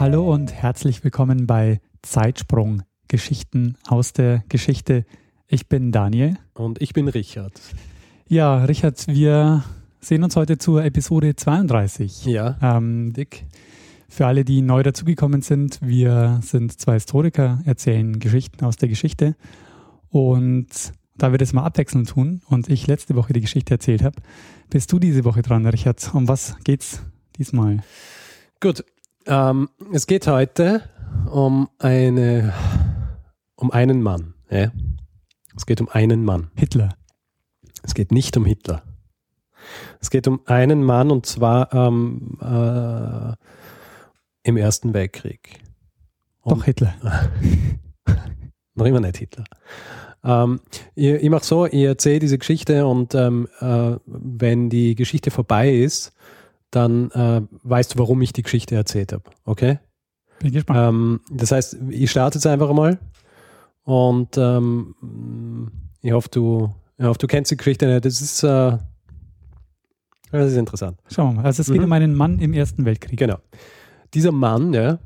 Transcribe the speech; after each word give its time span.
Hallo 0.00 0.32
und 0.32 0.52
herzlich 0.52 1.02
willkommen 1.02 1.48
bei 1.48 1.80
Zeitsprung, 2.02 2.84
Geschichten 3.08 3.76
aus 3.88 4.12
der 4.12 4.44
Geschichte. 4.48 5.04
Ich 5.48 5.68
bin 5.68 5.90
Daniel. 5.90 6.38
Und 6.54 6.80
ich 6.80 6.92
bin 6.92 7.08
Richard. 7.08 7.60
Ja, 8.28 8.64
Richard, 8.64 9.08
wir 9.08 9.64
sehen 10.00 10.22
uns 10.22 10.36
heute 10.36 10.56
zur 10.56 10.84
Episode 10.84 11.34
32. 11.34 12.26
Ja. 12.26 12.56
Ähm, 12.62 13.12
Dick, 13.12 13.44
für 14.08 14.28
alle, 14.28 14.44
die 14.44 14.62
neu 14.62 14.84
dazugekommen 14.84 15.42
sind, 15.42 15.80
wir 15.82 16.38
sind 16.44 16.78
zwei 16.78 16.92
Historiker, 16.92 17.60
erzählen 17.64 18.20
Geschichten 18.20 18.64
aus 18.64 18.76
der 18.76 18.88
Geschichte. 18.88 19.34
Und 20.10 20.92
da 21.16 21.32
wir 21.32 21.38
das 21.38 21.52
mal 21.52 21.64
abwechselnd 21.64 22.08
tun 22.08 22.40
und 22.46 22.70
ich 22.70 22.86
letzte 22.86 23.16
Woche 23.16 23.32
die 23.32 23.40
Geschichte 23.40 23.74
erzählt 23.74 24.04
habe, 24.04 24.22
bist 24.70 24.92
du 24.92 25.00
diese 25.00 25.24
Woche 25.24 25.42
dran, 25.42 25.66
Richard. 25.66 26.14
Um 26.14 26.28
was 26.28 26.56
geht's 26.62 27.02
diesmal? 27.36 27.82
Gut, 28.60 28.84
ähm, 29.28 29.68
es 29.92 30.06
geht 30.06 30.26
heute 30.26 30.82
um 31.30 31.68
eine, 31.78 32.52
um 33.56 33.70
einen 33.70 34.02
Mann. 34.02 34.34
Ja? 34.50 34.72
Es 35.56 35.66
geht 35.66 35.80
um 35.80 35.88
einen 35.88 36.24
Mann. 36.24 36.50
Hitler. 36.56 36.90
Es 37.82 37.94
geht 37.94 38.10
nicht 38.10 38.36
um 38.36 38.44
Hitler. 38.44 38.82
Es 40.00 40.10
geht 40.10 40.26
um 40.26 40.40
einen 40.46 40.82
Mann 40.82 41.10
und 41.10 41.26
zwar 41.26 41.72
ähm, 41.74 42.38
äh, 42.40 43.34
im 44.48 44.56
Ersten 44.56 44.94
Weltkrieg. 44.94 45.60
Um, 46.42 46.58
Doch 46.58 46.64
Hitler. 46.64 46.94
noch 48.74 48.86
immer 48.86 49.00
nicht 49.00 49.18
Hitler. 49.18 49.44
Ähm, 50.24 50.60
ich, 50.94 51.06
ich 51.06 51.30
mache 51.30 51.44
so, 51.44 51.66
ich 51.66 51.82
erzähle 51.82 52.20
diese 52.20 52.38
Geschichte 52.38 52.86
und 52.86 53.14
ähm, 53.14 53.48
äh, 53.60 53.96
wenn 54.06 54.70
die 54.70 54.94
Geschichte 54.94 55.30
vorbei 55.30 55.74
ist, 55.74 56.14
dann 56.70 57.10
äh, 57.12 57.42
weißt 57.62 57.94
du, 57.94 57.98
warum 57.98 58.20
ich 58.22 58.32
die 58.32 58.42
Geschichte 58.42 58.74
erzählt 58.74 59.12
habe. 59.12 59.24
Okay? 59.44 59.78
Bin 60.40 60.52
gespannt. 60.52 60.78
Ähm, 60.78 61.20
das 61.30 61.52
heißt, 61.52 61.78
ich 61.90 62.10
starte 62.10 62.38
jetzt 62.38 62.46
einfach 62.46 62.72
mal 62.72 62.98
und 63.84 64.36
ähm, 64.36 65.72
ich 66.02 66.12
hoffe, 66.12 66.28
du, 66.30 66.74
ich 66.98 67.04
hoffe, 67.04 67.18
du 67.18 67.26
kennst 67.26 67.50
die 67.50 67.56
Geschichte. 67.56 68.00
Das 68.00 68.20
ist, 68.20 68.42
äh, 68.44 68.76
das 70.30 70.52
ist 70.52 70.56
interessant. 70.56 70.98
Schauen 71.10 71.30
wir 71.34 71.40
mal. 71.40 71.44
Also 71.46 71.62
es 71.62 71.68
geht 71.68 71.78
Mhm. 71.78 71.84
um 71.84 71.92
einen 71.92 72.14
Mann 72.14 72.38
im 72.38 72.52
Ersten 72.52 72.84
Weltkrieg. 72.84 73.18
Genau. 73.18 73.38
Dieser 74.14 74.32
Mann 74.32 74.72
ja, 74.74 74.98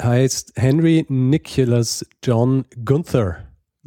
heißt 0.00 0.52
Henry 0.56 1.04
Nicholas 1.08 2.06
John 2.24 2.64
Gunther. 2.84 3.36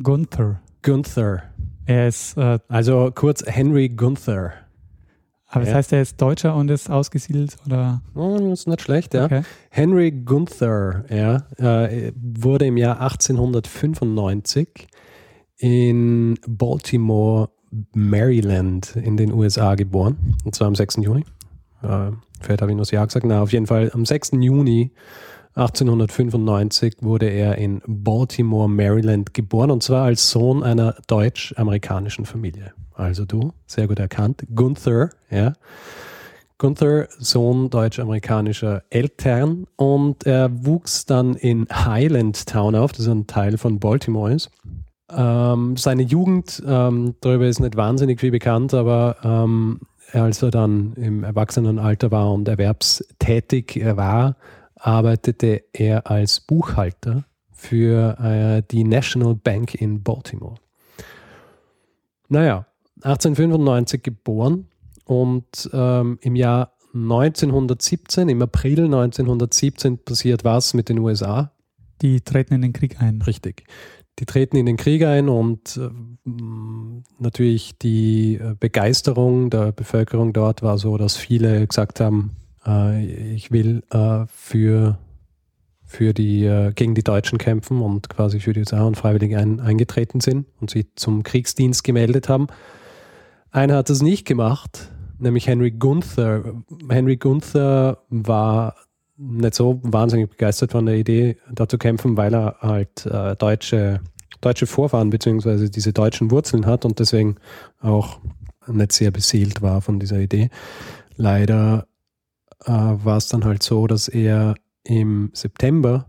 Gunther. 0.01 0.61
Gunther. 0.83 1.43
Er 1.85 2.07
ist, 2.07 2.37
äh, 2.37 2.59
Also 2.67 3.11
kurz 3.13 3.43
Henry 3.45 3.89
Gunther. 3.89 4.53
Aber 5.51 5.65
das 5.65 5.73
heißt, 5.73 5.93
er 5.93 6.01
ist 6.03 6.21
Deutscher 6.21 6.55
und 6.55 6.69
ist 6.69 6.91
ausgesiedelt 6.91 7.57
oder? 7.65 8.03
Oh, 8.13 8.37
das 8.37 8.59
ist 8.59 8.67
nicht 8.67 8.81
schlecht, 8.81 9.15
ja. 9.15 9.25
Okay. 9.25 9.41
Henry 9.71 10.11
Gunther 10.11 11.05
ja, 11.09 11.47
äh, 11.57 12.11
wurde 12.15 12.67
im 12.67 12.77
Jahr 12.77 13.01
1895 13.01 14.87
in 15.57 16.37
Baltimore, 16.47 17.49
Maryland 17.93 18.95
in 18.95 19.17
den 19.17 19.33
USA 19.33 19.73
geboren. 19.73 20.37
Und 20.45 20.53
zwar 20.53 20.67
am 20.67 20.75
6. 20.75 20.97
Juni. 20.97 21.25
Äh, 21.81 22.11
vielleicht 22.39 22.61
habe 22.61 22.71
ich 22.71 22.75
nur 22.75 22.83
das 22.83 22.91
Jahr 22.91 23.07
gesagt. 23.07 23.25
Na, 23.25 23.41
auf 23.41 23.51
jeden 23.51 23.65
Fall 23.65 23.89
am 23.93 24.05
6. 24.05 24.33
Juni 24.39 24.91
1895 25.55 26.97
wurde 27.01 27.27
er 27.27 27.57
in 27.57 27.81
Baltimore, 27.87 28.69
Maryland 28.69 29.33
geboren. 29.33 29.71
Und 29.71 29.81
zwar 29.81 30.03
als 30.03 30.29
Sohn 30.29 30.63
einer 30.63 30.95
deutsch-amerikanischen 31.07 32.25
Familie. 32.25 32.73
Also 32.99 33.23
du, 33.23 33.53
sehr 33.65 33.87
gut 33.87 33.97
erkannt. 33.97 34.43
Gunther, 34.53 35.11
ja. 35.31 35.53
Gunther, 36.57 37.07
Sohn 37.17 37.69
deutsch-amerikanischer 37.69 38.83
Eltern 38.89 39.67
und 39.77 40.25
er 40.25 40.65
wuchs 40.65 41.05
dann 41.05 41.35
in 41.35 41.65
Highland 41.71 42.45
Town 42.45 42.75
auf, 42.75 42.91
das 42.91 43.07
ein 43.07 43.25
Teil 43.25 43.57
von 43.57 43.79
Baltimore 43.79 44.33
ist. 44.33 44.51
Ähm, 45.09 45.77
seine 45.77 46.01
Jugend, 46.03 46.61
ähm, 46.67 47.15
darüber 47.21 47.47
ist 47.47 47.61
nicht 47.61 47.77
wahnsinnig 47.77 48.19
viel 48.19 48.31
bekannt, 48.31 48.73
aber 48.73 49.15
ähm, 49.23 49.79
als 50.11 50.43
er 50.43 50.51
dann 50.51 50.91
im 50.95 51.23
Erwachsenenalter 51.23 52.11
war 52.11 52.33
und 52.33 52.49
erwerbstätig 52.49 53.79
war, 53.95 54.35
arbeitete 54.75 55.63
er 55.71 56.11
als 56.11 56.41
Buchhalter 56.41 57.23
für 57.53 58.19
äh, 58.19 58.61
die 58.69 58.83
National 58.83 59.35
Bank 59.35 59.73
in 59.75 60.03
Baltimore. 60.03 60.55
Naja, 62.27 62.65
1895 63.03 64.03
geboren 64.03 64.67
und 65.05 65.69
ähm, 65.73 66.19
im 66.21 66.35
Jahr 66.35 66.73
1917, 66.93 68.29
im 68.29 68.41
April 68.41 68.85
1917 68.85 69.99
passiert 69.99 70.43
was 70.43 70.73
mit 70.73 70.89
den 70.89 70.99
USA. 70.99 71.51
Die 72.01 72.21
treten 72.21 72.55
in 72.55 72.61
den 72.61 72.73
Krieg 72.73 73.01
ein. 73.01 73.21
Richtig. 73.21 73.65
Die 74.19 74.25
treten 74.25 74.57
in 74.57 74.65
den 74.65 74.77
Krieg 74.77 75.03
ein 75.03 75.29
und 75.29 75.77
äh, 75.77 75.89
natürlich 77.19 77.77
die 77.77 78.35
äh, 78.35 78.55
Begeisterung 78.59 79.49
der 79.49 79.71
Bevölkerung 79.71 80.33
dort 80.33 80.61
war 80.61 80.77
so, 80.77 80.97
dass 80.97 81.15
viele 81.15 81.65
gesagt 81.65 81.99
haben, 82.01 82.35
äh, 82.65 83.33
ich 83.33 83.51
will 83.51 83.83
äh, 83.91 84.25
für, 84.27 84.97
für 85.85 86.13
die, 86.13 86.71
gegen 86.75 86.95
die 86.95 87.03
Deutschen 87.03 87.37
kämpfen 87.37 87.81
und 87.81 88.09
quasi 88.09 88.39
für 88.39 88.53
die 88.53 88.59
USA 88.59 88.83
und 88.83 88.97
freiwillig 88.97 89.37
ein, 89.37 89.59
eingetreten 89.61 90.19
sind 90.19 90.47
und 90.59 90.69
sich 90.69 90.87
zum 90.95 91.23
Kriegsdienst 91.23 91.83
gemeldet 91.83 92.27
haben. 92.27 92.47
Einer 93.51 93.77
hat 93.77 93.89
das 93.89 94.01
nicht 94.01 94.25
gemacht, 94.25 94.91
nämlich 95.17 95.47
Henry 95.47 95.71
Gunther. 95.71 96.43
Henry 96.89 97.17
Gunther 97.17 97.97
war 98.09 98.75
nicht 99.17 99.53
so 99.55 99.79
wahnsinnig 99.83 100.29
begeistert 100.29 100.71
von 100.71 100.85
der 100.85 100.95
Idee, 100.95 101.37
da 101.51 101.67
zu 101.67 101.77
kämpfen, 101.77 102.15
weil 102.15 102.33
er 102.33 102.57
halt 102.61 103.05
äh, 103.05 103.35
deutsche, 103.35 104.01
deutsche 104.39 104.65
Vorfahren 104.67 105.09
beziehungsweise 105.09 105.69
diese 105.69 105.93
deutschen 105.93 106.31
Wurzeln 106.31 106.65
hat 106.65 106.85
und 106.85 106.99
deswegen 106.99 107.35
auch 107.81 108.19
nicht 108.67 108.93
sehr 108.93 109.11
beseelt 109.11 109.61
war 109.61 109.81
von 109.81 109.99
dieser 109.99 110.19
Idee. 110.19 110.49
Leider 111.15 111.87
äh, 112.65 112.71
war 112.71 113.17
es 113.17 113.27
dann 113.27 113.43
halt 113.43 113.63
so, 113.63 113.87
dass 113.87 114.07
er 114.07 114.55
im 114.83 115.31
September 115.33 116.05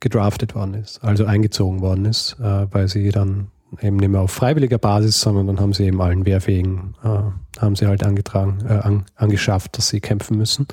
gedraftet 0.00 0.54
worden 0.54 0.74
ist, 0.74 1.02
also 1.02 1.24
eingezogen 1.24 1.80
worden 1.80 2.04
ist, 2.06 2.36
äh, 2.40 2.66
weil 2.72 2.88
sie 2.88 3.10
dann 3.10 3.48
eben 3.80 3.96
nicht 3.96 4.10
mehr 4.10 4.20
auf 4.20 4.30
freiwilliger 4.30 4.78
Basis, 4.78 5.20
sondern 5.20 5.46
dann 5.46 5.60
haben 5.60 5.72
sie 5.72 5.84
eben 5.84 6.00
allen 6.00 6.26
Wehrfähigen, 6.26 6.94
äh, 7.02 7.60
haben 7.60 7.76
sie 7.76 7.86
halt 7.86 8.04
angetragen, 8.04 8.64
äh, 8.68 8.74
an, 8.74 9.06
angeschafft, 9.16 9.76
dass 9.76 9.88
sie 9.88 10.00
kämpfen 10.00 10.38
müssen. 10.38 10.66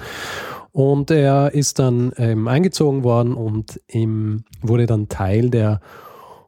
Und 0.71 1.11
er 1.11 1.53
ist 1.53 1.79
dann 1.79 2.13
ähm, 2.17 2.47
eingezogen 2.47 3.03
worden 3.03 3.33
und 3.33 3.81
im, 3.87 4.45
wurde 4.61 4.85
dann 4.85 5.09
Teil 5.09 5.49
der 5.49 5.81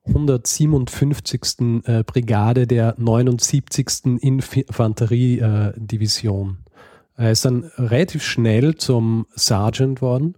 157. 0.05 1.41
Äh, 1.85 2.03
Brigade 2.03 2.67
der 2.67 2.93
79. 2.97 4.19
Infanteriedivision. 4.21 6.57
Er 7.15 7.31
ist 7.31 7.45
dann 7.45 7.71
relativ 7.77 8.23
schnell 8.23 8.75
zum 8.75 9.27
Sergeant 9.35 10.01
worden 10.01 10.35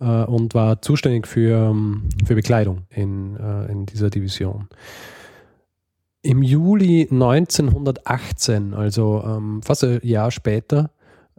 äh, 0.00 0.24
und 0.24 0.54
war 0.54 0.82
zuständig 0.82 1.26
für, 1.26 1.70
ähm, 1.70 2.08
für 2.24 2.34
Bekleidung 2.34 2.82
in, 2.90 3.36
äh, 3.36 3.70
in 3.70 3.86
dieser 3.86 4.10
Division. 4.10 4.68
Im 6.26 6.42
Juli 6.42 7.06
1918, 7.08 8.74
also 8.74 9.22
ähm, 9.24 9.62
fast 9.62 9.84
ein 9.84 10.00
Jahr 10.02 10.32
später, 10.32 10.90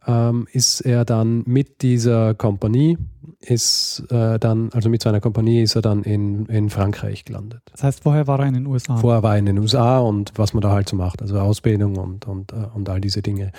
ähm, 0.07 0.47
ist 0.53 0.79
er 0.79 1.03
dann 1.03 1.43
mit 1.45 1.81
dieser 1.81 2.33
Kompanie, 2.33 2.97
ist 3.41 4.05
äh, 4.09 4.39
dann, 4.39 4.69
also 4.71 4.89
mit 4.89 5.01
seiner 5.01 5.19
Kompanie 5.19 5.61
ist 5.61 5.75
er 5.75 5.81
dann 5.81 6.03
in, 6.03 6.45
in 6.45 6.69
Frankreich 6.69 7.25
gelandet. 7.25 7.63
Das 7.69 7.83
heißt, 7.83 8.03
vorher 8.03 8.27
war 8.27 8.39
er 8.39 8.45
in 8.47 8.53
den 8.53 8.65
USA. 8.65 8.95
Vorher 8.95 9.23
war 9.23 9.33
er 9.33 9.39
in 9.39 9.45
den 9.45 9.59
USA 9.59 9.99
und 9.99 10.31
was 10.37 10.53
man 10.53 10.61
da 10.61 10.71
halt 10.71 10.87
so 10.87 10.95
macht, 10.95 11.21
also 11.21 11.37
Ausbildung 11.37 11.97
und, 11.97 12.25
und, 12.25 12.53
äh, 12.53 12.67
und 12.73 12.87
all 12.87 13.01
diese 13.01 13.21
Dinge. 13.21 13.51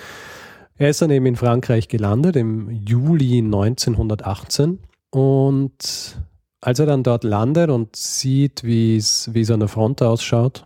Er 0.77 0.89
ist 0.89 0.99
dann 1.03 1.11
eben 1.11 1.27
in 1.27 1.35
Frankreich 1.35 1.89
gelandet 1.89 2.37
im 2.37 2.71
Juli 2.71 3.37
1918 3.37 4.79
und 5.11 6.17
als 6.59 6.79
er 6.79 6.87
dann 6.87 7.03
dort 7.03 7.23
landet 7.23 7.69
und 7.69 7.95
sieht, 7.95 8.63
wie 8.63 8.97
es 8.97 9.29
wie 9.31 9.41
es 9.41 9.51
an 9.51 9.59
der 9.59 9.69
Front 9.69 10.01
ausschaut, 10.01 10.65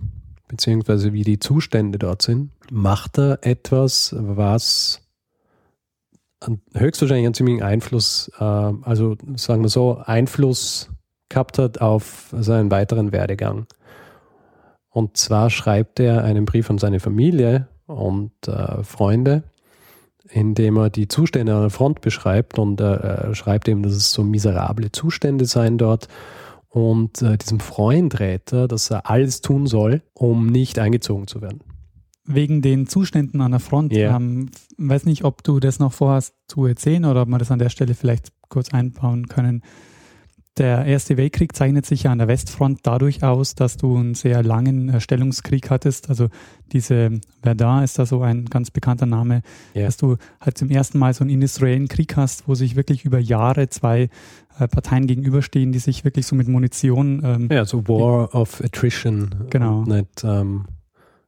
beziehungsweise 0.54 1.14
wie 1.14 1.24
die 1.24 1.40
Zustände 1.40 1.98
dort 1.98 2.22
sind, 2.22 2.52
macht 2.72 3.18
er 3.18 3.40
etwas, 3.42 4.14
was 4.16 5.02
höchstwahrscheinlich 6.76 7.26
einen 7.26 7.34
ziemlichen 7.34 7.64
Einfluss, 7.64 8.32
äh, 8.40 8.44
also 8.44 9.16
sagen 9.36 9.64
wir 9.64 9.70
so, 9.70 9.98
Einfluss 10.06 10.90
gehabt 11.30 11.58
hat 11.58 11.82
auf 11.82 12.32
seinen 12.38 12.70
weiteren 12.70 13.12
Werdegang. 13.12 13.66
Und 14.90 15.18
zwar 15.18 15.50
schreibt 15.50 16.00
er 16.00 16.24
einen 16.24 16.46
Brief 16.46 16.70
an 16.70 16.78
seine 16.78 17.00
Familie 17.00 17.68
und 17.88 18.48
äh, 18.48 18.84
Freunde, 18.84 19.42
in 20.30 20.54
dem 20.54 20.78
er 20.78 20.92
die 20.92 21.08
Zustände 21.08 21.56
an 21.56 21.62
der 21.62 21.72
Front 21.72 22.02
beschreibt 22.02 22.60
und 22.60 22.80
äh, 22.80 22.94
er 22.94 23.34
schreibt 23.34 23.68
eben, 23.68 23.82
dass 23.82 23.94
es 23.94 24.12
so 24.12 24.24
miserable 24.24 24.92
Zustände 24.92 25.46
seien 25.46 25.80
dort 25.80 26.10
und 26.74 27.22
äh, 27.22 27.38
diesem 27.38 27.60
Freund 27.60 28.20
rät 28.20 28.52
er, 28.52 28.68
dass 28.68 28.90
er 28.90 29.08
alles 29.08 29.42
tun 29.42 29.68
soll, 29.68 30.02
um 30.16 30.48
nicht 30.48 30.80
eingezogen 30.80 31.28
zu 31.28 31.40
werden. 31.40 31.60
Wegen 32.26 32.64
den 32.64 32.88
Zuständen 32.88 33.42
an 33.42 33.52
der 33.52 33.60
Front. 33.60 33.94
Ja. 33.94 34.16
Ähm, 34.16 34.50
weiß 34.80 35.06
nicht, 35.06 35.24
ob 35.24 35.44
du 35.44 35.60
das 35.60 35.78
noch 35.78 35.94
vorhast 35.94 36.34
zu 36.48 36.66
erzählen 36.66 37.06
oder 37.06 37.22
ob 37.22 37.28
wir 37.30 37.38
das 37.38 37.52
an 37.52 37.60
der 37.60 37.70
Stelle 37.70 37.94
vielleicht 37.94 38.32
kurz 38.50 38.74
einbauen 38.74 39.28
können. 39.28 39.62
Der 40.58 40.86
Erste 40.86 41.18
Weltkrieg 41.18 41.56
zeichnet 41.56 41.86
sich 41.88 42.04
ja 42.04 42.12
an 42.12 42.20
der 42.20 42.28
Westfront 42.28 42.82
dadurch 42.84 43.24
aus, 43.24 43.56
dass 43.56 43.76
du 43.76 43.98
einen 43.98 44.14
sehr 44.14 44.44
langen 44.44 44.90
äh, 44.90 45.00
Stellungskrieg 45.00 45.72
hattest. 45.72 46.10
Also 46.10 46.30
diese 46.72 47.20
Verdun 47.42 47.82
ist 47.84 47.98
da 47.98 48.06
so 48.06 48.22
ein 48.22 48.46
ganz 48.46 48.70
bekannter 48.70 49.08
Name, 49.08 49.42
Ja. 49.74 49.86
dass 49.86 49.98
du 49.98 50.18
halt 50.40 50.56
zum 50.58 50.70
ersten 50.70 51.00
Mal 51.00 51.14
so 51.16 51.24
einen 51.24 51.32
industriellen 51.32 51.88
Krieg 51.88 52.16
hast, 52.18 52.48
wo 52.48 52.54
sich 52.54 52.76
wirklich 52.76 53.04
über 53.04 53.18
Jahre 53.18 53.70
zwei 53.70 54.10
äh, 54.60 54.68
Parteien 54.68 55.08
gegenüberstehen, 55.08 55.72
die 55.72 55.80
sich 55.80 56.06
wirklich 56.06 56.28
so 56.28 56.36
mit 56.36 56.48
Munition 56.48 57.22
ähm, 57.26 57.48
Ja, 57.52 57.66
so 57.66 57.88
War 57.88 58.36
of 58.36 58.62
Attrition. 58.64 59.48
Genau. 59.50 59.82
Nicht, 59.86 60.24
ähm, 60.24 60.66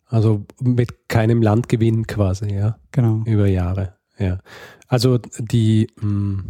also 0.06 0.46
mit 0.62 1.08
keinem 1.10 1.42
Landgewinn 1.42 2.06
quasi, 2.06 2.54
ja, 2.54 2.78
genau. 2.92 3.24
über 3.26 3.48
Jahre. 3.48 3.96
Ja. 4.20 4.38
Also 4.88 5.18
die, 5.40 5.88
mh, 6.00 6.44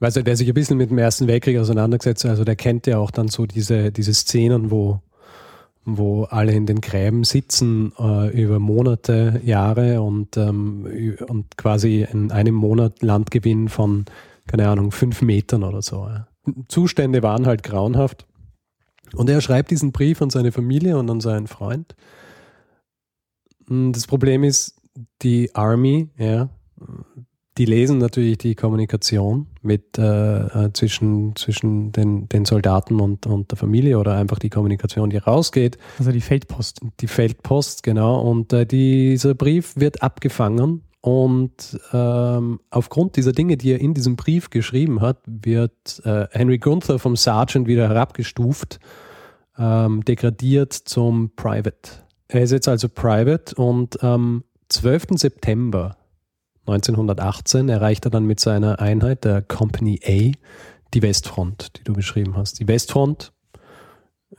nicht, 0.00 0.26
wer 0.26 0.36
sich 0.36 0.48
ein 0.48 0.54
bisschen 0.54 0.78
mit 0.78 0.90
dem 0.90 0.98
Ersten 0.98 1.26
Weltkrieg 1.26 1.58
auseinandergesetzt 1.58 2.24
hat, 2.24 2.30
also 2.30 2.44
der 2.44 2.56
kennt 2.56 2.86
ja 2.86 2.98
auch 2.98 3.10
dann 3.10 3.28
so 3.28 3.46
diese, 3.46 3.92
diese 3.92 4.14
Szenen, 4.14 4.70
wo, 4.70 5.00
wo 5.84 6.24
alle 6.24 6.52
in 6.52 6.66
den 6.66 6.80
Gräben 6.80 7.24
sitzen 7.24 7.92
äh, 7.98 8.28
über 8.30 8.58
Monate, 8.58 9.40
Jahre 9.44 10.00
und, 10.02 10.36
ähm, 10.36 11.16
und 11.28 11.56
quasi 11.56 12.06
in 12.10 12.32
einem 12.32 12.54
Monat 12.54 13.02
Landgewinn 13.02 13.68
von, 13.68 14.06
keine 14.46 14.68
Ahnung, 14.68 14.90
fünf 14.90 15.22
Metern 15.22 15.62
oder 15.64 15.82
so. 15.82 16.06
Ja. 16.06 16.26
Zustände 16.68 17.22
waren 17.22 17.46
halt 17.46 17.62
grauenhaft. 17.62 18.26
Und 19.14 19.28
er 19.28 19.40
schreibt 19.40 19.70
diesen 19.70 19.92
Brief 19.92 20.22
an 20.22 20.30
seine 20.30 20.52
Familie 20.52 20.96
und 20.96 21.10
an 21.10 21.20
seinen 21.20 21.46
Freund. 21.46 21.96
Mm, 23.66 23.92
Das 23.92 24.06
Problem 24.06 24.44
ist, 24.44 24.80
die 25.22 25.54
Army, 25.54 26.08
ja, 26.16 26.48
die 27.58 27.64
lesen 27.64 27.98
natürlich 27.98 28.38
die 28.38 28.54
Kommunikation 28.54 29.48
mit 29.60 29.98
äh, 29.98 30.38
äh, 30.66 30.72
zwischen, 30.72 31.34
zwischen 31.36 31.92
den, 31.92 32.28
den 32.28 32.44
Soldaten 32.44 33.00
und, 33.00 33.26
und 33.26 33.50
der 33.50 33.58
Familie 33.58 33.98
oder 33.98 34.14
einfach 34.14 34.38
die 34.38 34.50
Kommunikation, 34.50 35.10
die 35.10 35.18
rausgeht, 35.18 35.78
Also 35.98 36.12
die 36.12 36.20
Feldpost. 36.20 36.80
die 37.00 37.08
Feldpost, 37.08 37.82
genau. 37.82 38.20
Und 38.20 38.52
äh, 38.52 38.66
dieser 38.66 39.34
Brief 39.34 39.74
wird 39.76 40.02
abgefangen 40.02 40.82
und 41.00 41.80
ähm, 41.92 42.60
aufgrund 42.68 43.16
dieser 43.16 43.32
Dinge, 43.32 43.56
die 43.56 43.72
er 43.72 43.80
in 43.80 43.94
diesem 43.94 44.16
Brief 44.16 44.50
geschrieben 44.50 45.00
hat, 45.00 45.18
wird 45.26 46.02
äh, 46.04 46.26
Henry 46.30 46.58
Gunther 46.58 46.98
vom 46.98 47.16
Sergeant 47.16 47.66
wieder 47.66 47.88
herabgestuft, 47.88 48.80
ähm, 49.58 50.04
degradiert 50.04 50.74
zum 50.74 51.34
Private. 51.36 51.90
Er 52.28 52.42
ist 52.42 52.52
jetzt 52.52 52.68
also 52.68 52.88
Private 52.88 53.54
und 53.54 54.02
am 54.04 54.44
12. 54.68 55.06
September 55.16 55.96
1918 56.70 57.68
erreicht 57.68 58.04
er 58.04 58.10
dann 58.10 58.24
mit 58.24 58.40
seiner 58.40 58.80
Einheit, 58.80 59.24
der 59.24 59.42
Company 59.42 60.00
A, 60.04 60.32
die 60.94 61.02
Westfront, 61.02 61.78
die 61.78 61.84
du 61.84 61.92
beschrieben 61.92 62.36
hast. 62.36 62.60
Die 62.60 62.68
Westfront, 62.68 63.32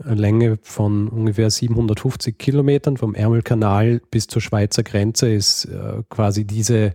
eine 0.03 0.15
Länge 0.15 0.57
von 0.61 1.09
ungefähr 1.09 1.49
750 1.49 2.37
Kilometern 2.37 2.97
vom 2.97 3.13
Ärmelkanal 3.13 4.01
bis 4.09 4.27
zur 4.27 4.41
Schweizer 4.41 4.83
Grenze 4.83 5.31
ist 5.31 5.65
äh, 5.65 6.03
quasi 6.09 6.45
diese, 6.45 6.93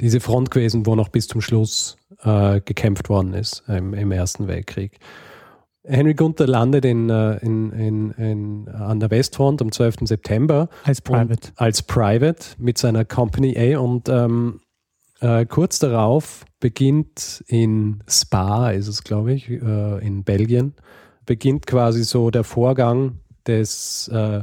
diese 0.00 0.20
Front 0.20 0.50
gewesen, 0.50 0.86
wo 0.86 0.94
noch 0.94 1.08
bis 1.08 1.26
zum 1.26 1.40
Schluss 1.40 1.96
äh, 2.22 2.60
gekämpft 2.60 3.08
worden 3.08 3.34
ist 3.34 3.64
im, 3.68 3.94
im 3.94 4.12
Ersten 4.12 4.46
Weltkrieg. 4.46 4.98
Henry 5.88 6.14
Gunther 6.14 6.46
landet 6.46 6.84
in, 6.84 7.10
äh, 7.10 7.36
in, 7.38 7.70
in, 7.72 8.10
in, 8.12 8.68
an 8.68 9.00
der 9.00 9.10
Westfront 9.10 9.62
am 9.62 9.70
12. 9.70 9.96
September 10.02 10.68
Als 10.84 11.00
Private. 11.00 11.52
als 11.56 11.82
Private 11.82 12.46
mit 12.58 12.78
seiner 12.78 13.04
Company 13.04 13.56
A 13.56 13.78
und 13.78 14.08
ähm, 14.08 14.60
äh, 15.20 15.46
kurz 15.46 15.78
darauf 15.78 16.44
beginnt 16.60 17.44
in 17.46 18.02
Spa, 18.08 18.70
ist 18.70 18.88
es 18.88 19.04
glaube 19.04 19.32
ich, 19.32 19.50
äh, 19.50 20.06
in 20.06 20.24
Belgien, 20.24 20.74
beginnt 21.24 21.66
quasi 21.66 22.04
so 22.04 22.30
der 22.30 22.44
Vorgang 22.44 23.20
des, 23.46 24.08
äh, 24.08 24.42